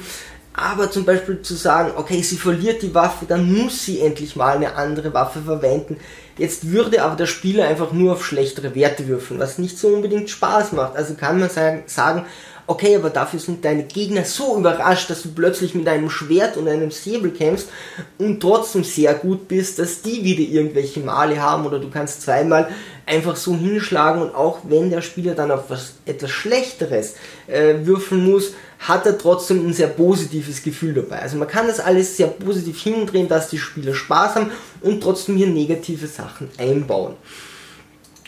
Aber 0.53 0.91
zum 0.91 1.05
Beispiel 1.05 1.41
zu 1.41 1.55
sagen, 1.55 1.93
okay, 1.95 2.21
sie 2.21 2.37
verliert 2.37 2.83
die 2.83 2.93
Waffe, 2.93 3.25
dann 3.25 3.51
muss 3.51 3.85
sie 3.85 4.01
endlich 4.01 4.35
mal 4.35 4.57
eine 4.57 4.75
andere 4.75 5.13
Waffe 5.13 5.41
verwenden. 5.41 5.97
Jetzt 6.37 6.71
würde 6.71 7.03
aber 7.03 7.15
der 7.15 7.27
Spieler 7.27 7.67
einfach 7.67 7.91
nur 7.91 8.13
auf 8.13 8.25
schlechtere 8.25 8.73
Werte 8.75 9.07
würfeln, 9.07 9.39
was 9.39 9.59
nicht 9.59 9.77
so 9.77 9.89
unbedingt 9.89 10.29
Spaß 10.29 10.71
macht. 10.71 10.95
Also 10.95 11.13
kann 11.13 11.39
man 11.39 11.49
sagen, 11.49 12.25
okay, 12.65 12.95
aber 12.95 13.09
dafür 13.09 13.39
sind 13.39 13.65
deine 13.65 13.83
Gegner 13.83 14.23
so 14.23 14.57
überrascht, 14.57 15.09
dass 15.09 15.23
du 15.23 15.33
plötzlich 15.33 15.75
mit 15.75 15.87
einem 15.87 16.09
Schwert 16.09 16.57
und 16.57 16.67
einem 16.67 16.91
Säbel 16.91 17.31
kämpfst 17.31 17.69
und 18.17 18.39
trotzdem 18.39 18.83
sehr 18.83 19.13
gut 19.13 19.47
bist, 19.47 19.79
dass 19.79 20.01
die 20.01 20.23
wieder 20.23 20.41
irgendwelche 20.41 21.01
Male 21.01 21.41
haben 21.41 21.65
oder 21.65 21.79
du 21.79 21.89
kannst 21.89 22.21
zweimal 22.21 22.69
einfach 23.05 23.35
so 23.35 23.53
hinschlagen 23.55 24.21
und 24.21 24.33
auch 24.33 24.59
wenn 24.63 24.89
der 24.89 25.01
Spieler 25.01 25.35
dann 25.35 25.51
auf 25.51 25.69
was 25.69 25.95
etwas 26.05 26.31
Schlechteres 26.31 27.15
äh, 27.47 27.75
würfeln 27.83 28.23
muss, 28.31 28.53
hat 28.83 29.05
er 29.05 29.17
trotzdem 29.17 29.65
ein 29.65 29.73
sehr 29.73 29.87
positives 29.87 30.61
Gefühl 30.61 30.93
dabei. 30.93 31.21
Also 31.21 31.37
man 31.37 31.47
kann 31.47 31.67
das 31.67 31.79
alles 31.79 32.17
sehr 32.17 32.27
positiv 32.27 32.81
hindrehen, 32.81 33.27
dass 33.27 33.49
die 33.49 33.57
Spieler 33.57 33.93
Spaß 33.93 34.35
haben 34.35 34.51
und 34.81 35.01
trotzdem 35.01 35.37
hier 35.37 35.47
negative 35.47 36.07
Sachen 36.07 36.49
einbauen. 36.57 37.15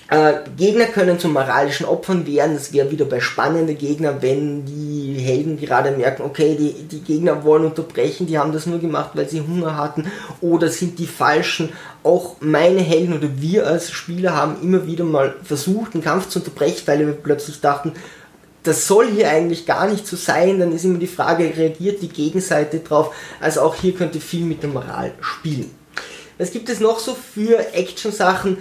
Äh, 0.07 0.33
Gegner 0.55 0.85
können 0.85 1.17
zu 1.17 1.27
moralischen 1.27 1.87
Opfern 1.87 2.27
werden. 2.27 2.53
Das 2.53 2.71
wäre 2.71 2.91
wieder 2.91 3.05
bei 3.05 3.19
spannenden 3.19 3.75
Gegnern, 3.75 4.17
wenn 4.21 4.63
die 4.63 5.15
Helden 5.17 5.59
gerade 5.59 5.91
merken, 5.91 6.21
okay, 6.21 6.55
die, 6.55 6.83
die 6.83 7.01
Gegner 7.01 7.43
wollen 7.43 7.65
unterbrechen, 7.65 8.27
die 8.27 8.37
haben 8.37 8.53
das 8.53 8.67
nur 8.67 8.77
gemacht, 8.77 9.11
weil 9.15 9.27
sie 9.27 9.41
Hunger 9.41 9.75
hatten 9.75 10.05
oder 10.41 10.69
sind 10.69 10.99
die 10.99 11.07
falschen. 11.07 11.69
Auch 12.03 12.35
meine 12.39 12.81
Helden 12.81 13.17
oder 13.17 13.29
wir 13.41 13.65
als 13.65 13.89
Spieler 13.91 14.35
haben 14.35 14.61
immer 14.61 14.85
wieder 14.85 15.05
mal 15.05 15.35
versucht, 15.43 15.95
den 15.95 16.03
Kampf 16.03 16.29
zu 16.29 16.37
unterbrechen, 16.37 16.83
weil 16.85 16.99
wir 16.99 17.13
plötzlich 17.13 17.59
dachten, 17.59 17.93
das 18.65 18.87
soll 18.87 19.11
hier 19.11 19.29
eigentlich 19.29 19.65
gar 19.65 19.87
nicht 19.87 20.07
so 20.07 20.15
sein, 20.15 20.59
dann 20.59 20.71
ist 20.71 20.83
immer 20.85 20.99
die 20.99 21.07
Frage, 21.07 21.53
reagiert 21.55 22.01
die 22.01 22.09
Gegenseite 22.09 22.79
drauf? 22.79 23.13
Also 23.39 23.61
auch 23.61 23.75
hier 23.75 23.93
könnte 23.93 24.19
viel 24.19 24.45
mit 24.45 24.63
der 24.63 24.69
Moral 24.69 25.13
spielen. 25.21 25.71
Was 26.37 26.51
gibt 26.51 26.67
es 26.69 26.79
noch 26.79 26.99
so 26.99 27.15
für 27.15 27.73
Action-Sachen? 27.73 28.57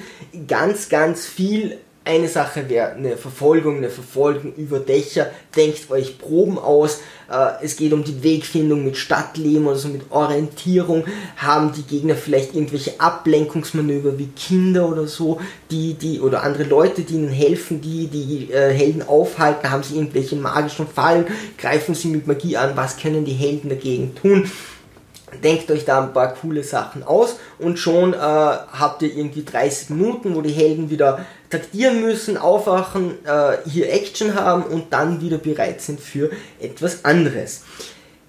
Ganz, 0.47 0.89
ganz 0.89 1.27
viel 1.27 1.79
eine 2.07 2.29
Sache 2.29 2.69
wäre 2.69 2.93
eine 2.93 3.17
Verfolgung, 3.17 3.79
eine 3.79 3.89
Verfolgung 3.89 4.55
über 4.57 4.79
Dächer. 4.79 5.31
Denkt 5.57 5.91
euch 5.91 6.19
Proben 6.19 6.59
aus. 6.59 7.01
Äh, 7.31 7.65
es 7.65 7.77
geht 7.77 7.95
um 7.95 8.05
die 8.05 8.23
Wegfindung 8.23 8.85
mit 8.85 8.99
Stadtleben 8.99 9.67
oder 9.67 9.77
so 9.77 9.89
mit 9.89 10.11
Orientierung. 10.11 11.05
Haben 11.37 11.73
die 11.73 11.83
Gegner 11.83 12.15
vielleicht 12.15 12.55
irgendwelche 12.55 13.01
Ablenkungsmanöver 13.01 14.19
wie 14.19 14.29
Kinder 14.29 14.87
oder 14.89 15.07
so, 15.07 15.41
die, 15.71 15.95
die, 15.95 16.21
oder 16.21 16.43
andere 16.43 16.65
Leute, 16.65 17.03
die 17.03 17.15
ihnen 17.15 17.31
helfen, 17.31 17.81
die 17.81 18.07
die 18.09 18.53
äh, 18.53 18.71
Helden 18.73 19.03
aufhalten? 19.03 19.71
Haben 19.71 19.83
sie 19.83 19.95
irgendwelche 19.95 20.37
magischen 20.37 20.87
Fallen? 20.87 21.27
Greifen 21.57 21.95
sie 21.95 22.09
mit 22.09 22.27
Magie 22.27 22.59
an? 22.59 22.77
Was 22.77 22.99
können 22.99 23.25
die 23.25 23.33
Helden 23.33 23.71
dagegen 23.71 24.15
tun? 24.15 24.51
denkt 25.43 25.71
euch 25.71 25.85
da 25.85 26.03
ein 26.03 26.13
paar 26.13 26.35
coole 26.35 26.63
Sachen 26.63 27.03
aus 27.03 27.37
und 27.59 27.79
schon 27.79 28.13
äh, 28.13 28.17
habt 28.17 29.03
ihr 29.03 29.15
irgendwie 29.15 29.45
30 29.45 29.91
Minuten, 29.91 30.35
wo 30.35 30.43
die 30.43 30.53
Helden 30.53 30.91
wieder 30.91 31.25
taktieren 31.55 32.01
müssen, 32.01 32.37
aufwachen, 32.37 33.25
äh, 33.25 33.59
hier 33.69 33.93
Action 33.93 34.35
haben 34.35 34.65
und 34.65 34.93
dann 34.93 35.21
wieder 35.21 35.39
bereit 35.39 35.81
sind 35.81 36.01
für 36.01 36.31
etwas 36.61 37.05
anderes. 37.05 37.63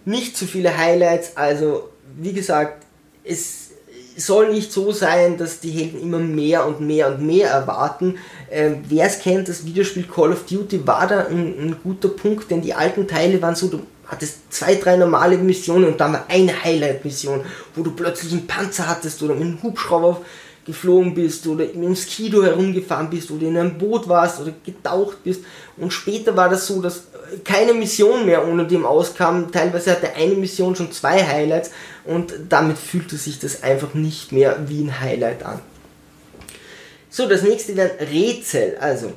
Nicht 0.05 0.37
zu 0.37 0.45
viele 0.45 0.77
Highlights, 0.77 1.35
also 1.35 1.89
wie 2.17 2.33
gesagt, 2.33 2.85
es 3.23 3.71
soll 4.15 4.51
nicht 4.53 4.71
so 4.71 4.91
sein, 4.91 5.37
dass 5.37 5.59
die 5.59 5.71
Helden 5.71 5.99
immer 6.01 6.19
mehr 6.19 6.67
und 6.67 6.81
mehr 6.81 7.07
und 7.07 7.21
mehr 7.25 7.49
erwarten. 7.49 8.19
Ähm, 8.51 8.83
Wer 8.87 9.07
es 9.07 9.19
kennt, 9.19 9.49
das 9.49 9.65
Videospiel 9.65 10.03
Call 10.03 10.31
of 10.31 10.45
Duty 10.45 10.85
war 10.85 11.07
da 11.07 11.25
ein, 11.25 11.55
ein 11.59 11.77
guter 11.83 12.09
Punkt, 12.09 12.51
denn 12.51 12.61
die 12.61 12.75
alten 12.75 13.07
Teile 13.07 13.41
waren 13.41 13.55
so, 13.55 13.81
hattest 14.05 14.53
zwei, 14.53 14.75
drei 14.75 14.97
normale 14.97 15.39
Missionen 15.39 15.85
und 15.85 15.99
dann 15.99 16.13
war 16.13 16.25
eine 16.29 16.63
Highlight-Mission, 16.63 17.41
wo 17.73 17.81
du 17.81 17.91
plötzlich 17.91 18.31
einen 18.33 18.45
Panzer 18.45 18.87
hattest 18.87 19.21
oder 19.23 19.33
mit 19.33 19.43
einem 19.43 19.63
Hubschrauber 19.63 20.21
geflogen 20.65 21.13
bist 21.13 21.45
oder 21.47 21.63
einem 21.63 21.95
Skido 21.95 22.43
herumgefahren 22.43 23.09
bist 23.09 23.29
oder 23.29 23.43
in 23.43 23.57
einem 23.57 23.77
Boot 23.77 24.07
warst 24.09 24.41
oder 24.41 24.51
getaucht 24.65 25.23
bist. 25.23 25.43
Und 25.77 25.93
später 25.93 26.35
war 26.35 26.49
das 26.49 26.65
so, 26.65 26.81
dass 26.81 27.03
keine 27.43 27.73
Mission 27.73 28.25
mehr 28.25 28.47
ohne 28.47 28.65
dem 28.65 28.85
auskam. 28.85 29.51
Teilweise 29.51 29.91
hatte 29.91 30.13
eine 30.15 30.35
Mission 30.35 30.75
schon 30.75 30.91
zwei 30.91 31.23
Highlights 31.23 31.71
und 32.03 32.33
damit 32.49 32.77
fühlte 32.77 33.17
sich 33.17 33.39
das 33.39 33.63
einfach 33.63 33.93
nicht 33.93 34.31
mehr 34.31 34.57
wie 34.67 34.83
ein 34.83 34.99
Highlight 34.99 35.43
an. 35.43 35.59
So, 37.09 37.27
das 37.29 37.43
nächste 37.43 37.77
wären 37.77 37.91
Rätsel. 37.99 38.77
Also, 38.79 39.13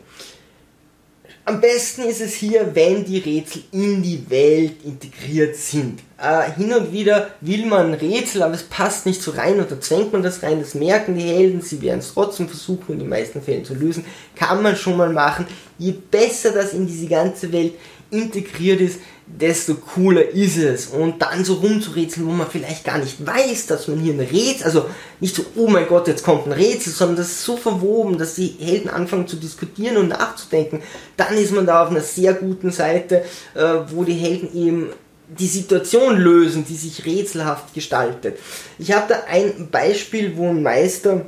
am 1.49 1.61
besten 1.63 2.03
ist 2.03 2.21
es 2.21 2.35
hier, 2.35 2.75
wenn 2.75 3.05
die 3.05 3.19
Rätsel 3.19 3.63
in 3.73 4.03
die 4.03 4.29
Welt 4.29 4.85
integriert 4.85 5.57
sind. 5.57 6.01
Äh, 6.21 6.53
hin 6.53 6.73
und 6.75 6.93
wieder 6.93 7.31
will 7.41 7.65
man 7.65 7.95
Rätsel, 7.95 8.43
aber 8.43 8.55
es 8.55 8.65
passt 8.65 9.07
nicht 9.07 9.23
so 9.23 9.31
rein 9.31 9.65
da 9.67 9.81
zwängt 9.81 10.13
man 10.13 10.23
das 10.23 10.43
rein. 10.43 10.61
Das 10.61 10.75
merken 10.75 11.17
die 11.17 11.23
Helden, 11.23 11.63
sie 11.63 11.81
werden 11.81 12.01
es 12.01 12.13
trotzdem 12.13 12.49
versuchen, 12.49 12.93
in 12.93 12.99
den 12.99 13.09
meisten 13.09 13.41
Fällen 13.41 13.65
zu 13.65 13.75
lösen. 13.75 14.05
Kann 14.37 14.63
man 14.63 14.77
schon 14.77 14.99
mal 14.99 15.11
machen. 15.11 15.47
Je 15.79 15.93
besser 15.93 16.53
das 16.53 16.75
in 16.75 16.87
diese 16.87 17.07
ganze 17.07 17.51
Welt 17.51 17.73
integriert 18.11 18.81
ist, 18.81 19.01
desto 19.27 19.75
cooler 19.75 20.31
ist 20.31 20.57
es. 20.57 20.87
Und 20.87 21.21
dann 21.21 21.45
so 21.45 21.55
rumzurätseln, 21.55 22.27
wo 22.27 22.33
man 22.33 22.51
vielleicht 22.51 22.85
gar 22.85 22.99
nicht 22.99 23.25
weiß, 23.25 23.67
dass 23.67 23.89
man 23.89 23.99
hier 23.99 24.15
ein 24.15 24.21
Rätsel, 24.21 24.65
also 24.65 24.87
nicht 25.21 25.35
so, 25.35 25.45
oh 25.57 25.69
mein 25.69 25.87
Gott, 25.87 26.09
jetzt 26.09 26.25
kommt 26.25 26.47
ein 26.47 26.53
Rätsel, 26.53 26.93
sondern 26.93 27.17
das 27.17 27.29
ist 27.29 27.45
so 27.45 27.57
verwoben, 27.57 28.19
dass 28.19 28.35
die 28.35 28.57
Helden 28.59 28.89
anfangen 28.89 29.29
zu 29.29 29.37
diskutieren 29.37 29.99
und 29.99 30.09
nachzudenken. 30.09 30.83
Dann 31.17 31.37
ist 31.37 31.53
man 31.53 31.67
da 31.67 31.83
auf 31.83 31.91
einer 31.91 32.01
sehr 32.01 32.35
guten 32.35 32.71
Seite, 32.71 33.25
äh, 33.55 33.63
wo 33.91 34.05
die 34.05 34.15
Helden 34.15 34.57
eben 34.57 34.89
die 35.29 35.47
Situation 35.47 36.17
lösen, 36.17 36.65
die 36.65 36.77
sich 36.77 37.05
rätselhaft 37.05 37.75
gestaltet. 37.75 38.39
Ich 38.79 38.93
habe 38.93 39.07
da 39.09 39.25
ein 39.29 39.69
Beispiel, 39.71 40.37
wo 40.37 40.49
ein 40.49 40.63
Meister 40.63 41.27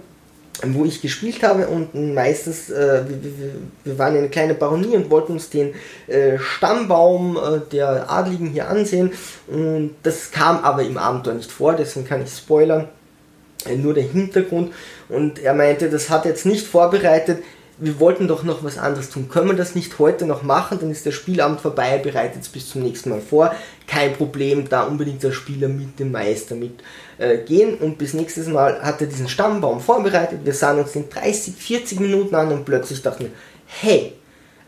wo 0.67 0.85
ich 0.85 1.01
gespielt 1.01 1.43
habe 1.43 1.69
und 1.69 1.95
meistens, 2.15 2.71
äh, 2.71 3.03
wir, 3.07 3.53
wir, 3.85 3.99
waren 3.99 4.15
in 4.15 4.21
eine 4.21 4.29
kleine 4.29 4.55
Baronie 4.55 4.97
und 4.97 5.11
wollten 5.11 5.33
uns 5.33 5.51
den 5.51 5.75
äh, 6.07 6.39
Stammbaum 6.39 7.37
äh, 7.37 7.61
der 7.73 8.11
Adligen 8.11 8.49
hier 8.49 8.69
ansehen. 8.69 9.13
Und 9.49 9.95
das 10.03 10.31
kam 10.31 10.63
aber 10.63 10.83
im 10.83 10.99
Abenteuer 10.99 11.35
nicht 11.35 11.51
vor, 11.51 11.75
deswegen 11.75 12.07
kann 12.07 12.23
ich 12.23 12.31
spoilern, 12.31 12.89
äh, 13.67 13.77
nur 13.77 13.95
der 13.95 14.05
Hintergrund. 14.05 14.73
Und 15.09 15.39
er 15.39 15.55
meinte, 15.55 15.89
das 15.89 16.11
hat 16.11 16.25
jetzt 16.25 16.47
nicht 16.47 16.67
vorbereitet, 16.67 17.43
wir 17.81 17.99
wollten 17.99 18.29
doch 18.29 18.43
noch 18.43 18.63
was 18.63 18.79
anderes 18.79 19.11
tun. 19.11 19.29
Können 19.29 19.49
wir 19.49 19.57
das 19.57 19.75
nicht 19.75 19.99
heute 19.99 20.27
noch 20.27 20.43
machen? 20.43 20.79
Dann 20.81 20.91
ist 20.91 21.07
der 21.07 21.13
Spielabend 21.13 21.61
vorbei, 21.61 21.99
bereitet 21.99 22.43
es 22.43 22.49
bis 22.49 22.69
zum 22.69 22.83
nächsten 22.83 23.11
Mal 23.11 23.21
vor. 23.21 23.55
Kein 23.87 24.13
Problem, 24.13 24.69
da 24.69 24.83
unbedingt 24.83 25.23
der 25.23 25.33
Spieler 25.33 25.69
mit 25.69 25.99
dem 25.99 26.13
Meister 26.13 26.55
mit 26.55 26.81
äh. 27.19 27.39
Und 27.81 27.99
bis 27.99 28.15
nächstes 28.15 28.49
Mal 28.49 28.83
hat 28.83 29.01
er 29.01 29.07
diesen 29.07 29.29
Stammbaum 29.29 29.81
vorbereitet. 29.81 30.41
Wir 30.45 30.55
sahen 30.55 30.79
uns 30.79 30.93
den 30.93 31.09
30, 31.09 31.55
40 31.55 32.01
Minuten 32.01 32.35
an 32.35 32.53
und 32.53 32.65
plötzlich 32.65 33.01
dachten 33.03 33.25
wir, 33.25 33.31
hey, 33.67 34.13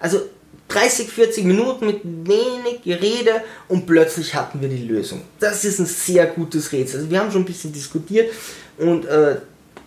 also 0.00 0.20
30, 0.68 1.08
40 1.08 1.44
Minuten 1.44 1.86
mit 1.86 2.00
wenig 2.02 2.82
Gerede 2.82 3.42
und 3.68 3.86
plötzlich 3.86 4.34
hatten 4.34 4.60
wir 4.60 4.68
die 4.68 4.86
Lösung. 4.86 5.20
Das 5.38 5.64
ist 5.64 5.78
ein 5.78 5.86
sehr 5.86 6.26
gutes 6.26 6.72
Rätsel. 6.72 7.00
Also 7.00 7.10
wir 7.10 7.20
haben 7.20 7.30
schon 7.30 7.42
ein 7.42 7.46
bisschen 7.46 7.72
diskutiert 7.72 8.32
und 8.78 9.04
äh, 9.04 9.36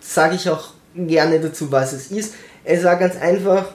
sage 0.00 0.36
ich 0.36 0.48
auch 0.48 0.70
gerne 0.94 1.40
dazu, 1.40 1.70
was 1.72 1.92
es 1.92 2.10
ist. 2.10 2.34
Es 2.68 2.82
war 2.82 2.96
ganz 2.96 3.16
einfach, 3.16 3.66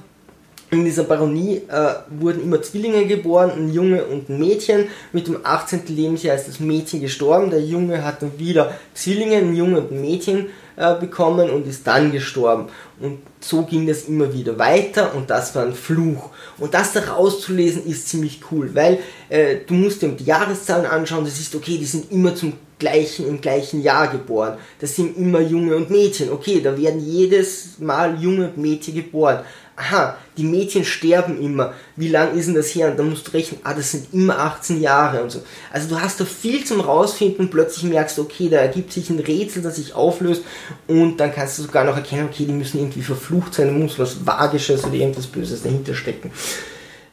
in 0.70 0.84
dieser 0.84 1.04
Baronie 1.04 1.62
äh, 1.70 1.94
wurden 2.10 2.44
immer 2.44 2.62
Zwillinge 2.62 3.06
geboren, 3.06 3.52
ein 3.56 3.74
Junge 3.74 4.04
und 4.04 4.30
ein 4.30 4.38
Mädchen. 4.38 4.90
Mit 5.14 5.28
dem 5.28 5.40
18. 5.44 5.84
Lebensjahr 5.88 6.36
ist 6.36 6.50
das 6.50 6.60
Mädchen 6.60 7.00
gestorben. 7.00 7.50
Der 7.50 7.62
Junge 7.62 8.04
hat 8.04 8.22
dann 8.22 8.38
wieder 8.38 8.74
Zwillinge, 8.94 9.38
ein 9.38 9.56
Junge 9.56 9.80
und 9.80 9.94
ein 9.94 10.02
Mädchen 10.02 10.48
äh, 10.76 10.96
bekommen 10.96 11.50
und 11.50 11.68
ist 11.68 11.88
dann 11.88 12.12
gestorben. 12.12 12.68
Und 13.00 13.20
so 13.40 13.64
ging 13.64 13.88
das 13.88 14.04
immer 14.04 14.34
wieder 14.34 14.60
weiter 14.60 15.16
und 15.16 15.30
das 15.30 15.56
war 15.56 15.64
ein 15.66 15.74
Fluch. 15.74 16.30
Und 16.58 16.74
das 16.74 16.92
da 16.92 17.00
rauszulesen 17.00 17.86
ist 17.86 18.10
ziemlich 18.10 18.42
cool, 18.52 18.76
weil 18.76 19.00
äh, 19.30 19.58
du 19.66 19.74
musst 19.74 20.02
dir 20.02 20.10
die 20.10 20.26
Jahreszahlen 20.26 20.86
anschauen, 20.86 21.24
das 21.24 21.40
ist 21.40 21.56
okay, 21.56 21.78
die 21.78 21.86
sind 21.86 22.12
immer 22.12 22.36
zum 22.36 22.54
gleichen, 22.82 23.26
im 23.30 23.40
gleichen 23.40 23.82
Jahr 23.82 24.10
geboren. 24.10 24.58
Das 24.80 24.98
sind 24.98 25.18
immer 25.18 25.40
Junge 25.40 25.78
und 25.78 25.90
Mädchen. 25.90 26.30
Okay, 26.30 26.60
da 26.62 26.78
werden 26.78 27.00
jedes 27.00 27.80
Mal 27.80 28.22
Junge 28.22 28.50
und 28.50 28.58
Mädchen 28.58 28.96
geboren 28.96 29.46
aha, 29.82 30.18
die 30.38 30.44
Mädchen 30.44 30.86
sterben 30.86 31.42
immer, 31.42 31.74
wie 31.96 32.10
lang 32.10 32.38
ist 32.38 32.48
denn 32.48 32.56
das 32.56 32.74
her? 32.76 32.92
Und 32.92 33.00
dann 33.00 33.10
musst 33.10 33.28
du 33.28 33.32
rechnen, 33.32 33.62
ah, 33.64 33.74
das 33.74 33.92
sind 33.92 34.14
immer 34.14 34.38
18 34.40 34.82
Jahre 34.82 35.24
und 35.24 35.32
so. 35.32 35.42
Also 35.72 35.90
du 35.90 36.00
hast 36.00 36.20
da 36.20 36.26
viel 36.26 36.64
zum 36.64 36.82
rausfinden 36.82 37.46
und 37.46 37.52
plötzlich 37.52 37.84
merkst 37.86 38.18
du, 38.18 38.24
okay, 38.24 38.50
da 38.50 38.58
ergibt 38.58 38.94
sich 38.94 39.10
ein 39.10 39.20
Rätsel, 39.20 39.62
das 39.62 39.78
sich 39.78 39.94
auflöst 39.94 40.44
und 40.88 41.18
dann 41.18 41.34
kannst 41.34 41.58
du 41.58 41.64
sogar 41.64 41.84
noch 41.84 41.96
erkennen, 41.96 42.30
okay, 42.32 42.46
die 42.46 42.54
müssen 42.54 42.80
irgendwie 42.80 43.02
verflucht 43.02 43.54
sein, 43.54 43.68
da 43.68 43.74
muss 43.74 43.98
was 43.98 44.26
Vagisches 44.26 44.84
oder 44.84 44.94
irgendwas 44.94 45.28
Böses 45.28 45.64
dahinter 45.64 45.94
stecken. 45.94 46.32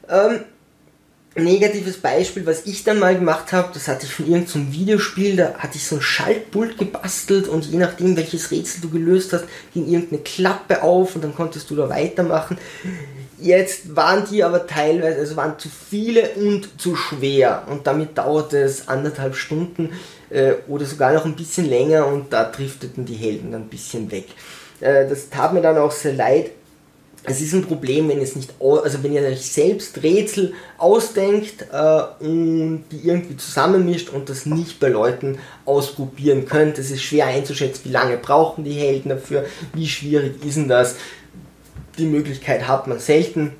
Ähm, 0.08 0.40
negatives 1.44 1.98
Beispiel, 1.98 2.46
was 2.46 2.66
ich 2.66 2.84
dann 2.84 2.98
mal 2.98 3.14
gemacht 3.14 3.52
habe, 3.52 3.70
das 3.72 3.88
hatte 3.88 4.06
ich 4.06 4.12
von 4.12 4.28
irgendeinem 4.28 4.72
Videospiel, 4.72 5.36
da 5.36 5.54
hatte 5.54 5.76
ich 5.76 5.86
so 5.86 5.96
ein 5.96 6.02
Schaltpult 6.02 6.78
gebastelt 6.78 7.48
und 7.48 7.66
je 7.66 7.78
nachdem, 7.78 8.16
welches 8.16 8.50
Rätsel 8.50 8.82
du 8.82 8.90
gelöst 8.90 9.32
hast, 9.32 9.44
ging 9.74 9.86
irgendeine 9.88 10.22
Klappe 10.22 10.82
auf 10.82 11.14
und 11.14 11.24
dann 11.24 11.34
konntest 11.34 11.70
du 11.70 11.76
da 11.76 11.88
weitermachen. 11.88 12.58
Jetzt 13.40 13.94
waren 13.94 14.24
die 14.28 14.42
aber 14.42 14.66
teilweise, 14.66 15.20
also 15.20 15.36
waren 15.36 15.58
zu 15.58 15.68
viele 15.68 16.30
und 16.30 16.80
zu 16.80 16.96
schwer 16.96 17.64
und 17.70 17.86
damit 17.86 18.18
dauerte 18.18 18.58
es 18.58 18.88
anderthalb 18.88 19.36
Stunden 19.36 19.92
äh, 20.30 20.54
oder 20.66 20.84
sogar 20.84 21.12
noch 21.12 21.24
ein 21.24 21.36
bisschen 21.36 21.68
länger 21.68 22.06
und 22.06 22.32
da 22.32 22.44
drifteten 22.44 23.04
die 23.04 23.14
Helden 23.14 23.52
dann 23.52 23.62
ein 23.62 23.68
bisschen 23.68 24.10
weg. 24.10 24.26
Äh, 24.80 25.08
das 25.08 25.30
tat 25.30 25.52
mir 25.52 25.62
dann 25.62 25.78
auch 25.78 25.92
sehr 25.92 26.14
leid, 26.14 26.50
es 27.28 27.40
ist 27.40 27.52
ein 27.52 27.64
Problem, 27.64 28.08
wenn 28.08 28.20
es 28.20 28.36
nicht, 28.36 28.54
also 28.60 29.02
wenn 29.02 29.12
ihr 29.12 29.22
euch 29.22 29.46
selbst 29.46 30.02
Rätsel 30.02 30.54
ausdenkt 30.76 31.66
äh, 31.72 32.24
und 32.24 32.84
die 32.90 33.08
irgendwie 33.08 33.36
zusammenmischt 33.36 34.10
und 34.10 34.28
das 34.28 34.46
nicht 34.46 34.80
bei 34.80 34.88
Leuten 34.88 35.38
ausprobieren 35.64 36.46
könnt. 36.46 36.78
Es 36.78 36.90
ist 36.90 37.02
schwer 37.02 37.26
einzuschätzen, 37.26 37.82
wie 37.84 37.92
lange 37.92 38.16
brauchen 38.16 38.64
die 38.64 38.72
Helden 38.72 39.10
dafür, 39.10 39.46
wie 39.74 39.86
schwierig 39.86 40.44
ist 40.44 40.56
denn 40.56 40.68
das. 40.68 40.96
Die 41.98 42.06
Möglichkeit 42.06 42.66
hat 42.68 42.86
man 42.86 42.98
selten. 42.98 43.52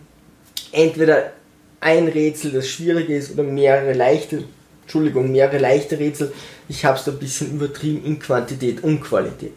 Entweder 0.73 1.33
ein 1.81 2.09
Rätsel, 2.09 2.53
das 2.53 2.69
schwierig 2.69 3.09
ist, 3.09 3.33
oder 3.33 3.43
mehrere 3.43 3.93
leichte, 3.93 4.45
Entschuldigung, 4.83 5.31
mehrere 5.31 5.59
leichte 5.59 5.99
Rätsel. 5.99 6.33
Ich 6.69 6.85
habe 6.85 6.99
es 6.99 7.05
da 7.05 7.13
ein 7.13 7.19
bisschen 7.19 7.53
übertrieben 7.53 8.05
in 8.05 8.19
Quantität 8.19 8.83
und 8.83 9.01
Qualität. 9.01 9.53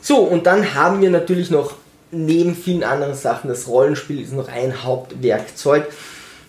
So, 0.00 0.18
und 0.18 0.46
dann 0.46 0.74
haben 0.74 1.00
wir 1.00 1.10
natürlich 1.10 1.50
noch 1.50 1.74
neben 2.10 2.54
vielen 2.54 2.84
anderen 2.84 3.14
Sachen, 3.14 3.48
das 3.48 3.68
Rollenspiel 3.68 4.20
ist 4.20 4.32
noch 4.32 4.48
ein 4.48 4.82
Hauptwerkzeug. 4.82 5.86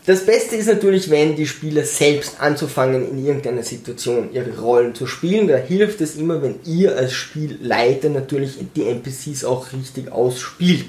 Das 0.06 0.26
Beste 0.26 0.56
ist 0.56 0.68
natürlich, 0.68 1.10
wenn 1.12 1.36
die 1.36 1.46
Spieler 1.46 1.84
selbst 1.84 2.40
anzufangen, 2.40 3.08
in 3.10 3.24
irgendeiner 3.24 3.64
Situation 3.64 4.34
ihre 4.34 4.60
Rollen 4.60 4.96
zu 4.96 5.06
spielen. 5.06 5.48
Da 5.48 5.58
hilft 5.58 6.02
es 6.02 6.16
immer, 6.16 6.42
wenn 6.42 6.60
ihr 6.66 6.98
als 6.98 7.14
Spielleiter 7.14 8.10
natürlich 8.10 8.58
die 8.76 8.88
NPCs 8.88 9.44
auch 9.46 9.72
richtig 9.72 10.12
ausspielt. 10.12 10.86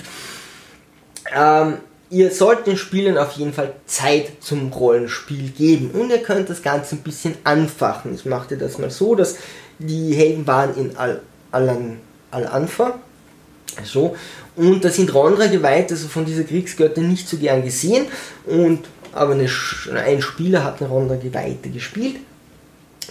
Ähm, 1.37 1.79
ihr 2.09 2.31
sollt 2.31 2.67
den 2.67 2.77
Spielern 2.77 3.19
auf 3.19 3.33
jeden 3.33 3.53
Fall 3.53 3.75
Zeit 3.85 4.33
zum 4.41 4.73
Rollenspiel 4.73 5.51
geben 5.51 5.91
und 5.91 6.11
ihr 6.11 6.23
könnt 6.23 6.49
das 6.49 6.63
Ganze 6.63 6.97
ein 6.97 7.03
bisschen 7.03 7.35
anfachen. 7.45 8.15
Ich 8.15 8.25
machte 8.25 8.57
das 8.57 8.79
mal 8.79 8.91
so, 8.91 9.15
dass 9.15 9.37
die 9.79 10.15
Helden 10.15 10.47
waren 10.47 10.75
in 10.77 10.97
Al-Anfa. 12.31 12.99
So, 13.85 14.17
und 14.57 14.85
da 14.85 14.91
sind 14.91 15.15
Rondra 15.15 15.47
geweiht, 15.47 15.91
also 15.91 16.09
von 16.09 16.25
dieser 16.25 16.45
Kriegsgöttin 16.45 17.09
nicht 17.09 17.29
so 17.29 17.37
gern 17.37 17.65
gesehen. 17.65 18.07
Und, 18.47 18.81
aber 19.13 19.33
eine, 19.33 19.49
ein 20.05 20.23
Spieler 20.23 20.65
hat 20.65 20.81
eine 20.81 20.91
Rondra 20.91 21.17
Geweihte 21.17 21.71
gespielt. 21.71 22.17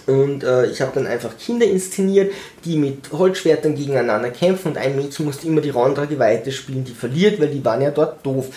Und 0.05 0.43
äh, 0.43 0.67
ich 0.67 0.81
habe 0.81 0.91
dann 0.93 1.07
einfach 1.07 1.37
Kinder 1.37 1.65
inszeniert, 1.65 2.33
die 2.65 2.77
mit 2.77 3.11
Holzschwertern 3.11 3.75
gegeneinander 3.75 4.29
kämpfen. 4.31 4.69
Und 4.69 4.77
ein 4.77 4.95
Mädchen 4.95 5.25
musste 5.25 5.47
immer 5.47 5.61
die 5.61 5.69
Rondra 5.69 6.05
Geweihte 6.05 6.51
spielen, 6.51 6.83
die 6.83 6.93
verliert, 6.93 7.39
weil 7.39 7.49
die 7.49 7.63
waren 7.63 7.81
ja 7.81 7.91
dort 7.91 8.25
doof. 8.25 8.47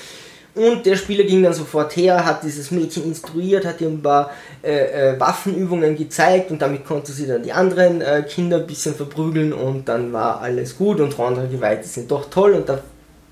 Und 0.55 0.85
der 0.85 0.97
Spieler 0.97 1.25
ging 1.25 1.43
dann 1.43 1.55
sofort 1.55 1.97
her, 1.97 2.27
hat 2.27 2.43
dieses 2.43 2.71
Mädchen 2.71 3.05
instruiert, 3.05 3.65
hat 3.65 3.81
ihr 3.81 3.89
ein 3.89 4.03
paar 4.03 4.31
äh, 4.63 5.13
äh, 5.13 5.21
Waffenübungen 5.21 5.97
gezeigt 5.97 6.51
und 6.51 6.61
damit 6.61 6.85
konnte 6.85 7.11
sie 7.11 7.27
dann 7.27 7.43
die 7.43 7.53
anderen 7.53 8.03
äh, 8.03 8.23
Kinder 8.29 8.59
ein 8.59 8.67
bisschen 8.67 8.95
verprügeln 8.95 9.55
und 9.55 9.89
dann 9.89 10.13
war 10.13 10.43
alles 10.43 10.77
gut 10.77 11.01
und 11.01 11.17
Rondra 11.17 11.47
Geweihte 11.47 11.89
sind 11.89 12.11
doch 12.11 12.29
toll 12.29 12.53
und 12.53 12.69
da 12.69 12.81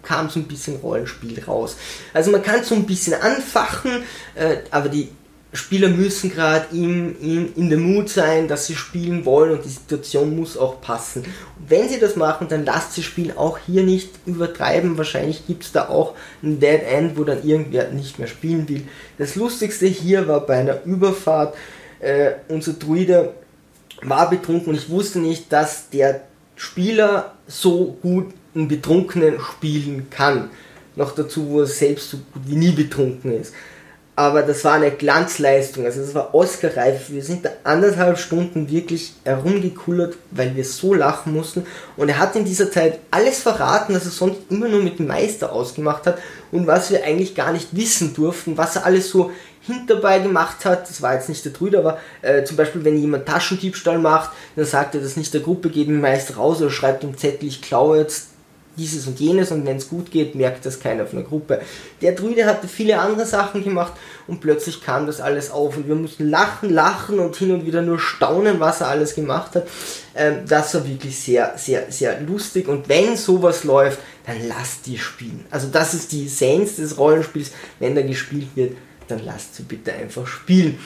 kam 0.03 0.31
so 0.31 0.41
ein 0.41 0.45
bisschen 0.45 0.77
Rollenspiel 0.77 1.45
raus. 1.45 1.77
Also 2.15 2.31
man 2.31 2.43
kann 2.43 2.65
so 2.65 2.75
ein 2.75 2.87
bisschen 2.87 3.13
anfachen, 3.21 4.03
äh, 4.35 4.57
aber 4.71 4.89
die 4.89 5.11
Spieler 5.53 5.89
müssen 5.89 6.31
gerade 6.31 6.67
in, 6.71 7.21
in, 7.21 7.55
in 7.57 7.71
der 7.71 7.79
Mut 7.79 8.09
sein, 8.09 8.47
dass 8.47 8.67
sie 8.67 8.77
spielen 8.77 9.25
wollen 9.25 9.53
und 9.53 9.65
die 9.65 9.71
Situation 9.71 10.37
muss 10.37 10.57
auch 10.57 10.81
passen. 10.81 11.23
Und 11.23 11.71
wenn 11.71 11.89
sie 11.89 11.99
das 11.99 12.15
machen, 12.15 12.47
dann 12.49 12.65
lasst 12.65 12.93
sie 12.93 13.03
spielen, 13.03 13.37
auch 13.37 13.59
hier 13.59 13.83
nicht 13.83 14.11
übertreiben. 14.27 14.97
Wahrscheinlich 14.97 15.47
gibt 15.49 15.65
es 15.65 15.73
da 15.73 15.89
auch 15.89 16.15
ein 16.43 16.61
Dead 16.61 16.83
End, 16.83 17.19
wo 17.19 17.25
dann 17.25 17.43
irgendwer 17.43 17.89
nicht 17.91 18.21
mehr 18.21 18.29
spielen 18.29 18.69
will. 18.69 18.85
Das 19.19 19.35
Lustigste 19.35 19.87
hier 19.87 20.29
war 20.29 20.47
bei 20.47 20.59
einer 20.59 20.85
Überfahrt, 20.85 21.57
äh, 21.99 22.33
unser 22.49 22.75
Druide 22.75 23.35
war 24.03 24.31
betrunken 24.31 24.69
und 24.69 24.77
ich 24.77 24.89
wusste 24.89 25.19
nicht, 25.19 25.53
dass 25.53 25.91
der 25.91 26.23
Spieler 26.55 27.35
so 27.49 27.99
gut 28.01 28.33
einen 28.55 28.69
Betrunkenen 28.69 29.41
spielen 29.41 30.11
kann. 30.11 30.51
Noch 30.95 31.15
dazu, 31.15 31.49
wo 31.49 31.61
er 31.61 31.67
selbst 31.67 32.11
so 32.11 32.19
gut 32.19 32.43
wie 32.47 32.57
nie 32.57 32.71
betrunken 32.71 33.33
ist 33.33 33.53
aber 34.17 34.43
das 34.43 34.65
war 34.65 34.75
eine 34.75 34.91
Glanzleistung, 34.91 35.87
also 35.87 36.01
das 36.03 36.15
war 36.15 36.35
Oscar-reif. 36.35 37.09
Wir 37.09 37.23
sind 37.23 37.45
da 37.45 37.51
anderthalb 37.65 38.19
Stunden 38.19 38.71
wirklich 38.71 39.15
herumgekullert, 39.25 40.17
weil 40.31 40.55
wir 40.55 40.65
so 40.65 40.93
lachen 40.93 41.33
mussten. 41.33 41.65
Und 41.97 42.11
er 42.11 42.19
hat 42.19 42.37
in 42.37 42.45
dieser 42.45 42.71
Zeit 42.71 42.99
alles 43.11 43.41
verraten, 43.41 43.95
was 43.95 44.05
er 44.05 44.11
sonst 44.11 44.41
immer 44.51 44.69
nur 44.69 44.83
mit 44.83 44.99
dem 44.99 45.07
Meister 45.07 45.53
ausgemacht 45.53 46.07
hat 46.07 46.19
und 46.53 46.67
was 46.67 46.91
wir 46.91 47.03
eigentlich 47.05 47.35
gar 47.35 47.53
nicht 47.53 47.69
wissen 47.73 48.13
durften, 48.13 48.59
was 48.59 48.77
er 48.77 48.85
alles 48.85 49.09
so 49.09 49.31
hinterbei 49.63 50.19
gemacht 50.19 50.65
hat. 50.65 50.89
Das 50.89 51.01
war 51.01 51.15
jetzt 51.15 51.29
nicht 51.29 51.45
der 51.45 51.53
Trüder, 51.53 51.79
aber 51.79 51.99
äh, 52.23 52.45
zum 52.45 52.57
Beispiel, 52.57 52.85
wenn 52.85 53.01
jemand 53.01 53.27
Taschendiebstahl 53.27 53.99
macht, 53.99 54.31
dann 54.57 54.65
sagt 54.65 54.95
er 54.95 55.01
das 55.01 55.17
nicht 55.17 55.33
der 55.33 55.41
Gruppe, 55.41 55.71
geht 55.71 55.89
dem 55.89 56.01
Meister 56.01 56.37
raus 56.37 56.61
oder 56.61 56.71
schreibt 56.71 57.05
im 57.05 57.17
Zettel, 57.17 57.49
ich 57.49 57.63
klaue 57.63 57.99
jetzt 57.99 58.30
dieses 58.81 59.07
und 59.07 59.21
jenes 59.21 59.51
und 59.51 59.67
wenn 59.67 59.77
es 59.77 59.89
gut 59.89 60.11
geht, 60.11 60.35
merkt 60.35 60.65
das 60.65 60.81
keiner 60.81 61.07
von 61.07 61.19
der 61.19 61.29
Gruppe. 61.29 61.61
Der 62.01 62.13
Druide 62.13 62.47
hatte 62.47 62.67
viele 62.67 62.99
andere 62.99 63.27
Sachen 63.27 63.63
gemacht 63.63 63.93
und 64.27 64.41
plötzlich 64.41 64.83
kam 64.83 65.07
das 65.07 65.21
alles 65.21 65.51
auf 65.51 65.77
und 65.77 65.87
wir 65.87 65.95
mussten 65.95 66.31
lachen, 66.31 66.71
lachen 66.71 67.19
und 67.19 67.37
hin 67.37 67.53
und 67.53 67.67
wieder 67.67 67.83
nur 67.83 67.99
staunen, 67.99 68.59
was 68.59 68.81
er 68.81 68.89
alles 68.89 69.15
gemacht 69.15 69.55
hat. 69.55 69.69
Ähm, 70.15 70.39
das 70.49 70.75
war 70.75 70.89
wirklich 70.89 71.19
sehr, 71.19 71.53
sehr, 71.57 71.93
sehr 71.93 72.21
lustig 72.23 72.69
und 72.69 72.89
wenn 72.89 73.17
sowas 73.17 73.65
läuft, 73.65 73.99
dann 74.27 74.49
lasst 74.49 74.87
die 74.87 74.99
spielen. 74.99 75.45
Also 75.51 75.69
das 75.71 75.93
ist 75.93 76.13
die 76.13 76.27
Essenz 76.27 76.77
des 76.77 76.97
Rollenspiels. 76.97 77.53
Wenn 77.79 77.95
da 77.95 78.03
gespielt 78.03 78.49
wird, 78.55 78.77
dann 79.09 79.25
lasst 79.25 79.57
sie 79.57 79.63
bitte 79.65 79.93
einfach 79.93 80.27
spielen. 80.27 80.79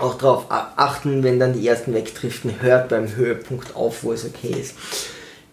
Auch 0.00 0.16
darauf 0.16 0.46
achten, 0.48 1.22
wenn 1.22 1.38
dann 1.38 1.52
die 1.52 1.68
ersten 1.68 1.92
wegdriften, 1.92 2.62
hört 2.62 2.88
beim 2.88 3.14
Höhepunkt 3.14 3.76
auf, 3.76 4.02
wo 4.02 4.12
es 4.12 4.24
okay 4.24 4.56
ist. 4.58 4.74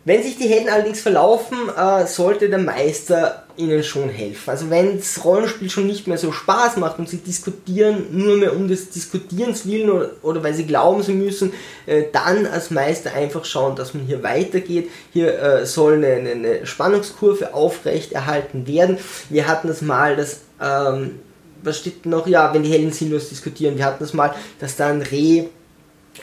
Wenn 0.09 0.23
sich 0.23 0.39
die 0.39 0.47
Helden 0.47 0.69
allerdings 0.69 1.01
verlaufen, 1.01 1.55
äh, 1.69 2.07
sollte 2.07 2.49
der 2.49 2.57
Meister 2.57 3.43
ihnen 3.57 3.83
schon 3.83 4.09
helfen. 4.09 4.49
Also 4.49 4.71
wenn 4.71 4.97
das 4.97 5.23
Rollenspiel 5.23 5.69
schon 5.69 5.85
nicht 5.85 6.07
mehr 6.07 6.17
so 6.17 6.31
Spaß 6.31 6.77
macht 6.77 6.97
und 6.97 7.07
sie 7.07 7.17
diskutieren 7.17 8.07
nur 8.09 8.37
mehr 8.37 8.55
um 8.55 8.67
des 8.67 8.89
Diskutierens 8.89 9.67
willen 9.67 9.91
oder, 9.91 10.09
oder 10.23 10.43
weil 10.43 10.55
sie 10.55 10.65
glauben, 10.65 11.03
sie 11.03 11.13
müssen, 11.13 11.53
äh, 11.85 12.05
dann 12.11 12.47
als 12.47 12.71
Meister 12.71 13.13
einfach 13.13 13.45
schauen, 13.45 13.75
dass 13.75 13.93
man 13.93 14.03
hier 14.03 14.23
weitergeht. 14.23 14.89
Hier 15.13 15.39
äh, 15.39 15.65
soll 15.67 16.03
eine, 16.03 16.31
eine, 16.31 16.65
Spannungskurve 16.65 17.53
aufrecht 17.53 18.11
erhalten 18.11 18.65
werden. 18.65 18.97
Wir 19.29 19.47
hatten 19.47 19.67
das 19.67 19.83
mal, 19.83 20.15
dass 20.15 20.39
ähm, 20.59 21.19
was 21.61 21.77
steht 21.77 22.07
noch? 22.07 22.25
Ja, 22.25 22.51
wenn 22.51 22.63
die 22.63 22.71
Helden 22.71 22.93
sinnlos 22.93 23.29
diskutieren. 23.29 23.77
Wir 23.77 23.85
hatten 23.85 24.03
das 24.03 24.15
mal, 24.15 24.33
dass 24.59 24.75
da 24.75 24.87
ein 24.87 25.03
Reh 25.03 25.49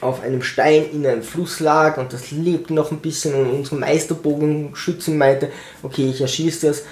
auf 0.02 0.22
einem 0.22 0.42
Stein 0.42 0.86
in 0.92 1.06
einem 1.06 1.22
Fluss 1.22 1.60
lag 1.60 1.98
und 1.98 2.12
das 2.12 2.30
lebt 2.30 2.70
noch 2.70 2.90
ein 2.90 2.98
bisschen 2.98 3.34
und 3.34 3.50
unsere 3.50 3.76
Meisterbogenschützin 3.76 5.18
meinte, 5.18 5.50
okay, 5.82 6.08
ich 6.08 6.20
erschieße 6.20 6.66
das 6.66 6.84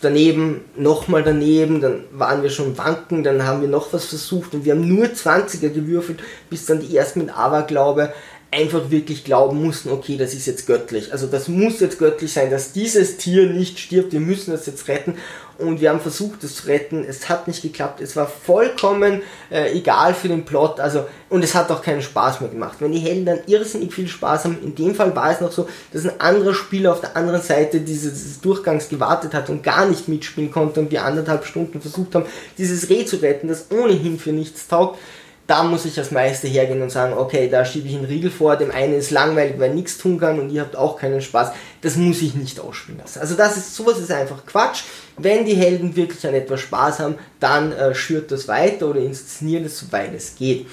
daneben, 0.00 0.62
nochmal 0.76 1.22
daneben, 1.22 1.80
dann 1.80 2.04
waren 2.12 2.42
wir 2.42 2.50
schon 2.50 2.76
wanken, 2.76 3.22
dann 3.22 3.46
haben 3.46 3.60
wir 3.60 3.68
noch 3.68 3.92
was 3.92 4.06
versucht 4.06 4.54
und 4.54 4.64
wir 4.64 4.72
haben 4.72 4.88
nur 4.88 5.06
20er 5.06 5.68
gewürfelt, 5.68 6.20
bis 6.50 6.66
dann 6.66 6.80
die 6.80 6.96
ersten 6.96 7.20
mit 7.20 7.36
Aberglaube 7.36 8.12
einfach 8.50 8.90
wirklich 8.90 9.24
glauben 9.24 9.62
mussten, 9.62 9.90
okay, 9.90 10.16
das 10.16 10.32
ist 10.32 10.46
jetzt 10.46 10.66
göttlich. 10.66 11.12
Also 11.12 11.26
das 11.26 11.48
muss 11.48 11.80
jetzt 11.80 11.98
göttlich 11.98 12.32
sein, 12.32 12.50
dass 12.50 12.72
dieses 12.72 13.18
Tier 13.18 13.50
nicht 13.50 13.78
stirbt, 13.78 14.12
wir 14.12 14.20
müssen 14.20 14.52
das 14.52 14.66
jetzt 14.66 14.88
retten. 14.88 15.14
Und 15.58 15.80
wir 15.80 15.90
haben 15.90 16.00
versucht, 16.00 16.44
es 16.44 16.56
zu 16.56 16.68
retten. 16.68 17.04
Es 17.04 17.28
hat 17.28 17.48
nicht 17.48 17.62
geklappt. 17.62 18.00
Es 18.00 18.14
war 18.14 18.28
vollkommen 18.28 19.22
äh, 19.50 19.76
egal 19.76 20.14
für 20.14 20.28
den 20.28 20.44
Plot. 20.44 20.78
Also, 20.78 21.06
und 21.28 21.42
es 21.42 21.54
hat 21.54 21.70
auch 21.70 21.82
keinen 21.82 22.00
Spaß 22.00 22.40
mehr 22.40 22.50
gemacht. 22.50 22.76
Wenn 22.78 22.92
die 22.92 23.00
Helden 23.00 23.26
dann 23.26 23.40
irrsinnig 23.46 23.92
viel 23.92 24.06
Spaß 24.06 24.44
haben, 24.44 24.58
in 24.62 24.76
dem 24.76 24.94
Fall 24.94 25.14
war 25.16 25.32
es 25.32 25.40
noch 25.40 25.50
so, 25.50 25.68
dass 25.92 26.04
ein 26.04 26.20
anderer 26.20 26.54
Spieler 26.54 26.92
auf 26.92 27.00
der 27.00 27.16
anderen 27.16 27.42
Seite 27.42 27.80
dieses 27.80 28.40
Durchgangs 28.40 28.88
gewartet 28.88 29.34
hat 29.34 29.50
und 29.50 29.64
gar 29.64 29.86
nicht 29.86 30.06
mitspielen 30.06 30.52
konnte 30.52 30.78
und 30.78 30.92
wir 30.92 31.04
anderthalb 31.04 31.44
Stunden 31.44 31.80
versucht 31.80 32.14
haben, 32.14 32.26
dieses 32.56 32.88
Reh 32.88 33.04
zu 33.04 33.16
retten, 33.16 33.48
das 33.48 33.66
ohnehin 33.70 34.18
für 34.18 34.32
nichts 34.32 34.68
taugt 34.68 34.98
da 35.48 35.62
muss 35.62 35.86
ich 35.86 35.98
als 35.98 36.10
Meister 36.10 36.46
hergehen 36.46 36.82
und 36.82 36.90
sagen, 36.90 37.14
okay, 37.14 37.48
da 37.48 37.64
schiebe 37.64 37.88
ich 37.88 37.96
einen 37.96 38.04
Riegel 38.04 38.30
vor, 38.30 38.56
dem 38.56 38.70
einen 38.70 38.92
ist 38.92 39.10
langweilig, 39.10 39.54
weil 39.58 39.70
er 39.70 39.74
nichts 39.74 39.96
tun 39.96 40.20
kann 40.20 40.38
und 40.38 40.50
ihr 40.50 40.60
habt 40.60 40.76
auch 40.76 40.98
keinen 40.98 41.22
Spaß. 41.22 41.52
Das 41.80 41.96
muss 41.96 42.20
ich 42.20 42.34
nicht 42.34 42.60
ausspielen 42.60 43.00
lassen. 43.00 43.20
Also 43.20 43.34
das 43.34 43.56
ist, 43.56 43.74
sowas 43.74 43.98
ist 43.98 44.12
einfach 44.12 44.44
Quatsch. 44.44 44.82
Wenn 45.18 45.44
die 45.44 45.54
Helden 45.54 45.94
wirklich 45.94 46.26
an 46.26 46.34
etwas 46.34 46.60
Spaß 46.60 47.00
haben, 47.00 47.16
dann 47.40 47.72
äh, 47.72 47.94
schürt 47.94 48.30
das 48.30 48.48
weiter 48.48 48.88
oder 48.88 49.00
inszeniert 49.00 49.66
es, 49.66 49.78
soweit 49.78 50.14
es 50.14 50.34
geht. 50.36 50.66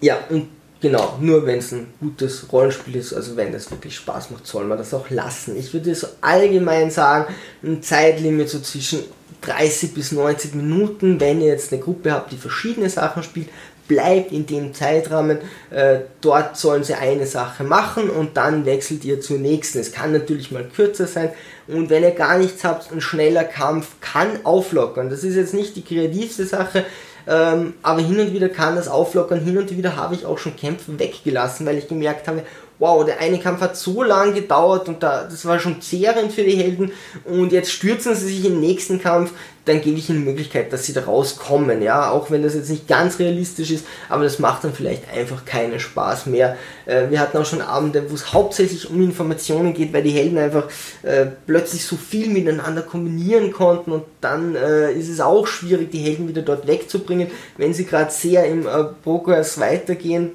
Ja, 0.00 0.18
und 0.28 0.48
genau, 0.80 1.16
nur 1.20 1.46
wenn 1.46 1.58
es 1.58 1.72
ein 1.72 1.86
gutes 2.00 2.52
Rollenspiel 2.52 2.96
ist, 2.96 3.14
also 3.14 3.36
wenn 3.36 3.52
das 3.52 3.70
wirklich 3.70 3.96
Spaß 3.96 4.30
macht, 4.30 4.46
soll 4.46 4.64
man 4.64 4.78
das 4.78 4.92
auch 4.92 5.08
lassen. 5.10 5.56
Ich 5.56 5.72
würde 5.72 5.94
so 5.94 6.06
allgemein 6.20 6.90
sagen, 6.90 7.32
ein 7.62 7.82
Zeitlimit 7.82 8.48
so 8.50 8.60
zwischen 8.60 9.00
30 9.40 9.94
bis 9.94 10.12
90 10.12 10.54
Minuten, 10.54 11.20
wenn 11.20 11.40
ihr 11.40 11.48
jetzt 11.48 11.72
eine 11.72 11.82
Gruppe 11.82 12.12
habt, 12.12 12.32
die 12.32 12.36
verschiedene 12.36 12.88
Sachen 12.88 13.22
spielt, 13.22 13.48
bleibt 13.88 14.32
in 14.32 14.46
dem 14.46 14.74
Zeitrahmen, 14.74 15.38
äh, 15.70 16.00
dort 16.20 16.56
sollen 16.56 16.84
sie 16.84 16.94
eine 16.94 17.26
Sache 17.26 17.64
machen 17.64 18.10
und 18.10 18.36
dann 18.36 18.64
wechselt 18.64 19.04
ihr 19.04 19.20
zur 19.20 19.38
nächsten. 19.38 19.78
Es 19.78 19.92
kann 19.92 20.12
natürlich 20.12 20.50
mal 20.50 20.64
kürzer 20.64 21.06
sein 21.06 21.30
und 21.66 21.90
wenn 21.90 22.02
ihr 22.02 22.10
gar 22.10 22.38
nichts 22.38 22.64
habt, 22.64 22.92
ein 22.92 23.00
schneller 23.00 23.44
Kampf 23.44 23.96
kann 24.00 24.44
auflockern. 24.44 25.10
Das 25.10 25.24
ist 25.24 25.36
jetzt 25.36 25.54
nicht 25.54 25.76
die 25.76 25.84
kreativste 25.84 26.46
Sache, 26.46 26.84
ähm, 27.26 27.74
aber 27.82 28.00
hin 28.00 28.20
und 28.20 28.32
wieder 28.32 28.48
kann 28.48 28.76
das 28.76 28.88
auflockern. 28.88 29.40
Hin 29.40 29.56
und 29.56 29.70
wieder 29.70 29.96
habe 29.96 30.14
ich 30.14 30.26
auch 30.26 30.38
schon 30.38 30.56
Kämpfe 30.56 30.98
weggelassen, 30.98 31.66
weil 31.66 31.78
ich 31.78 31.88
gemerkt 31.88 32.28
habe, 32.28 32.42
wow, 32.78 33.04
der 33.04 33.20
eine 33.20 33.38
Kampf 33.38 33.60
hat 33.60 33.76
so 33.76 34.02
lang 34.02 34.34
gedauert 34.34 34.88
und 34.88 35.02
da, 35.02 35.24
das 35.24 35.44
war 35.46 35.58
schon 35.58 35.80
zehrend 35.80 36.32
für 36.32 36.42
die 36.42 36.56
Helden 36.56 36.92
und 37.24 37.52
jetzt 37.52 37.70
stürzen 37.70 38.14
sie 38.14 38.26
sich 38.26 38.44
in 38.44 38.52
den 38.52 38.60
nächsten 38.60 39.00
Kampf, 39.00 39.32
dann 39.64 39.80
gebe 39.80 39.98
ich 39.98 40.10
ihnen 40.10 40.18
die 40.20 40.30
Möglichkeit, 40.30 40.72
dass 40.72 40.84
sie 40.84 40.92
da 40.92 41.04
rauskommen, 41.04 41.80
ja, 41.80 42.10
auch 42.10 42.30
wenn 42.30 42.42
das 42.42 42.54
jetzt 42.54 42.68
nicht 42.68 42.86
ganz 42.86 43.18
realistisch 43.18 43.70
ist, 43.70 43.86
aber 44.08 44.24
das 44.24 44.38
macht 44.38 44.64
dann 44.64 44.74
vielleicht 44.74 45.10
einfach 45.10 45.44
keinen 45.44 45.80
Spaß 45.80 46.26
mehr. 46.26 46.56
Äh, 46.84 47.08
wir 47.10 47.20
hatten 47.20 47.38
auch 47.38 47.46
schon 47.46 47.62
Abende, 47.62 48.10
wo 48.10 48.14
es 48.14 48.32
hauptsächlich 48.32 48.90
um 48.90 49.00
Informationen 49.02 49.72
geht, 49.72 49.92
weil 49.92 50.02
die 50.02 50.10
Helden 50.10 50.36
einfach 50.36 50.64
äh, 51.02 51.26
plötzlich 51.46 51.84
so 51.86 51.96
viel 51.96 52.28
miteinander 52.28 52.82
kombinieren 52.82 53.52
konnten 53.52 53.92
und 53.92 54.04
dann 54.20 54.54
äh, 54.54 54.92
ist 54.92 55.08
es 55.08 55.20
auch 55.20 55.46
schwierig, 55.46 55.90
die 55.90 56.00
Helden 56.00 56.28
wieder 56.28 56.42
dort 56.42 56.66
wegzubringen, 56.66 57.28
wenn 57.56 57.72
sie 57.72 57.86
gerade 57.86 58.10
sehr 58.10 58.44
im 58.44 58.66
äh, 58.66 58.84
Progress 59.02 59.58
weitergehen. 59.58 60.32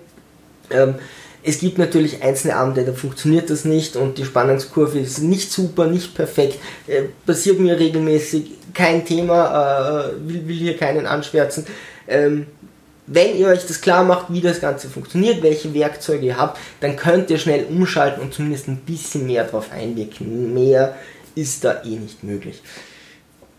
Ähm, 0.71 0.95
es 1.43 1.59
gibt 1.59 1.77
natürlich 1.77 2.21
einzelne 2.21 2.55
Abende, 2.55 2.83
da 2.83 2.93
funktioniert 2.93 3.49
das 3.49 3.65
nicht 3.65 3.95
und 3.95 4.17
die 4.17 4.25
Spannungskurve 4.25 4.99
ist 4.99 5.19
nicht 5.19 5.51
super, 5.51 5.87
nicht 5.87 6.13
perfekt, 6.13 6.59
äh, 6.87 7.03
passiert 7.25 7.59
mir 7.59 7.79
regelmäßig, 7.79 8.51
kein 8.73 9.05
Thema, 9.05 10.09
äh, 10.09 10.27
will, 10.27 10.47
will 10.47 10.55
hier 10.55 10.77
keinen 10.77 11.05
anschwärzen. 11.05 11.65
Ähm, 12.07 12.47
wenn 13.07 13.35
ihr 13.37 13.47
euch 13.47 13.65
das 13.65 13.81
klar 13.81 14.03
macht, 14.03 14.27
wie 14.29 14.41
das 14.41 14.61
Ganze 14.61 14.87
funktioniert, 14.87 15.41
welche 15.41 15.73
Werkzeuge 15.73 16.27
ihr 16.27 16.37
habt, 16.37 16.59
dann 16.79 16.95
könnt 16.95 17.31
ihr 17.31 17.39
schnell 17.39 17.65
umschalten 17.65 18.21
und 18.21 18.33
zumindest 18.33 18.67
ein 18.67 18.77
bisschen 18.77 19.25
mehr 19.25 19.45
drauf 19.45 19.71
einwirken. 19.71 20.53
Mehr 20.53 20.95
ist 21.33 21.63
da 21.63 21.81
eh 21.83 21.95
nicht 21.95 22.23
möglich 22.23 22.61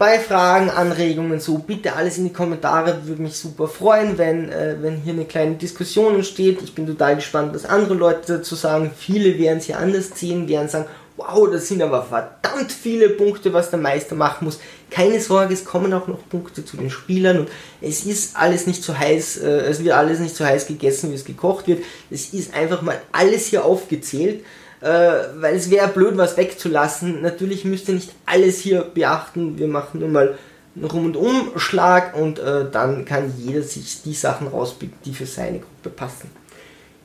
bei 0.00 0.18
Fragen, 0.18 0.70
Anregungen, 0.70 1.40
so 1.40 1.58
bitte 1.58 1.94
alles 1.94 2.16
in 2.16 2.24
die 2.24 2.32
Kommentare, 2.32 3.02
würde 3.04 3.20
mich 3.20 3.36
super 3.36 3.68
freuen, 3.68 4.16
wenn, 4.16 4.50
äh, 4.50 4.76
wenn 4.80 4.96
hier 4.96 5.12
eine 5.12 5.26
kleine 5.26 5.56
Diskussion 5.56 6.14
entsteht. 6.14 6.62
Ich 6.62 6.74
bin 6.74 6.86
total 6.86 7.16
gespannt, 7.16 7.54
was 7.54 7.66
andere 7.66 7.92
Leute 7.92 8.38
dazu 8.38 8.54
sagen. 8.54 8.92
Viele 8.96 9.38
werden 9.38 9.58
es 9.58 9.66
hier 9.66 9.78
anders 9.78 10.12
ziehen, 10.12 10.48
werden 10.48 10.70
sagen, 10.70 10.86
wow, 11.18 11.46
das 11.52 11.68
sind 11.68 11.82
aber 11.82 12.02
verdammt 12.02 12.72
viele 12.72 13.10
Punkte, 13.10 13.52
was 13.52 13.68
der 13.68 13.78
Meister 13.78 14.14
machen 14.14 14.46
muss. 14.46 14.58
Keine 14.88 15.20
Sorge, 15.20 15.52
es 15.52 15.66
kommen 15.66 15.92
auch 15.92 16.08
noch 16.08 16.26
Punkte 16.30 16.64
zu 16.64 16.78
den 16.78 16.88
Spielern 16.88 17.40
und 17.40 17.48
es 17.82 18.06
ist 18.06 18.36
alles 18.36 18.66
nicht 18.66 18.82
so 18.82 18.96
heiß, 18.96 19.36
äh, 19.42 19.50
es 19.68 19.84
wird 19.84 19.92
alles 19.92 20.18
nicht 20.18 20.34
so 20.34 20.46
heiß 20.46 20.66
gegessen, 20.66 21.10
wie 21.10 21.16
es 21.16 21.26
gekocht 21.26 21.66
wird. 21.66 21.84
Es 22.10 22.32
ist 22.32 22.54
einfach 22.54 22.80
mal 22.80 22.98
alles 23.12 23.48
hier 23.48 23.66
aufgezählt 23.66 24.40
äh, 24.40 24.59
weil 24.80 25.56
es 25.56 25.70
wäre 25.70 25.88
blöd, 25.88 26.16
was 26.16 26.36
wegzulassen. 26.36 27.22
Natürlich 27.22 27.64
müsst 27.64 27.88
ihr 27.88 27.94
nicht 27.94 28.12
alles 28.26 28.60
hier 28.60 28.82
beachten. 28.82 29.58
Wir 29.58 29.68
machen 29.68 30.00
nur 30.00 30.08
mal 30.08 30.38
einen 30.74 30.84
Rum- 30.84 31.06
und 31.06 31.16
Umschlag 31.16 32.16
und 32.16 32.38
äh, 32.38 32.70
dann 32.70 33.04
kann 33.04 33.32
jeder 33.36 33.62
sich 33.62 34.02
die 34.02 34.14
Sachen 34.14 34.48
rauspicken, 34.48 34.96
die 35.04 35.14
für 35.14 35.26
seine 35.26 35.58
Gruppe 35.58 35.90
passen. 35.90 36.30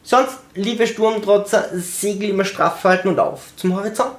Sonst, 0.04 0.38
liebe 0.54 0.86
Sturmtrotzer, 0.86 1.70
Segel 1.74 2.30
immer 2.30 2.46
straff 2.46 2.84
halten 2.84 3.08
und 3.08 3.20
auf 3.20 3.56
zum 3.56 3.76
Horizont. 3.76 4.18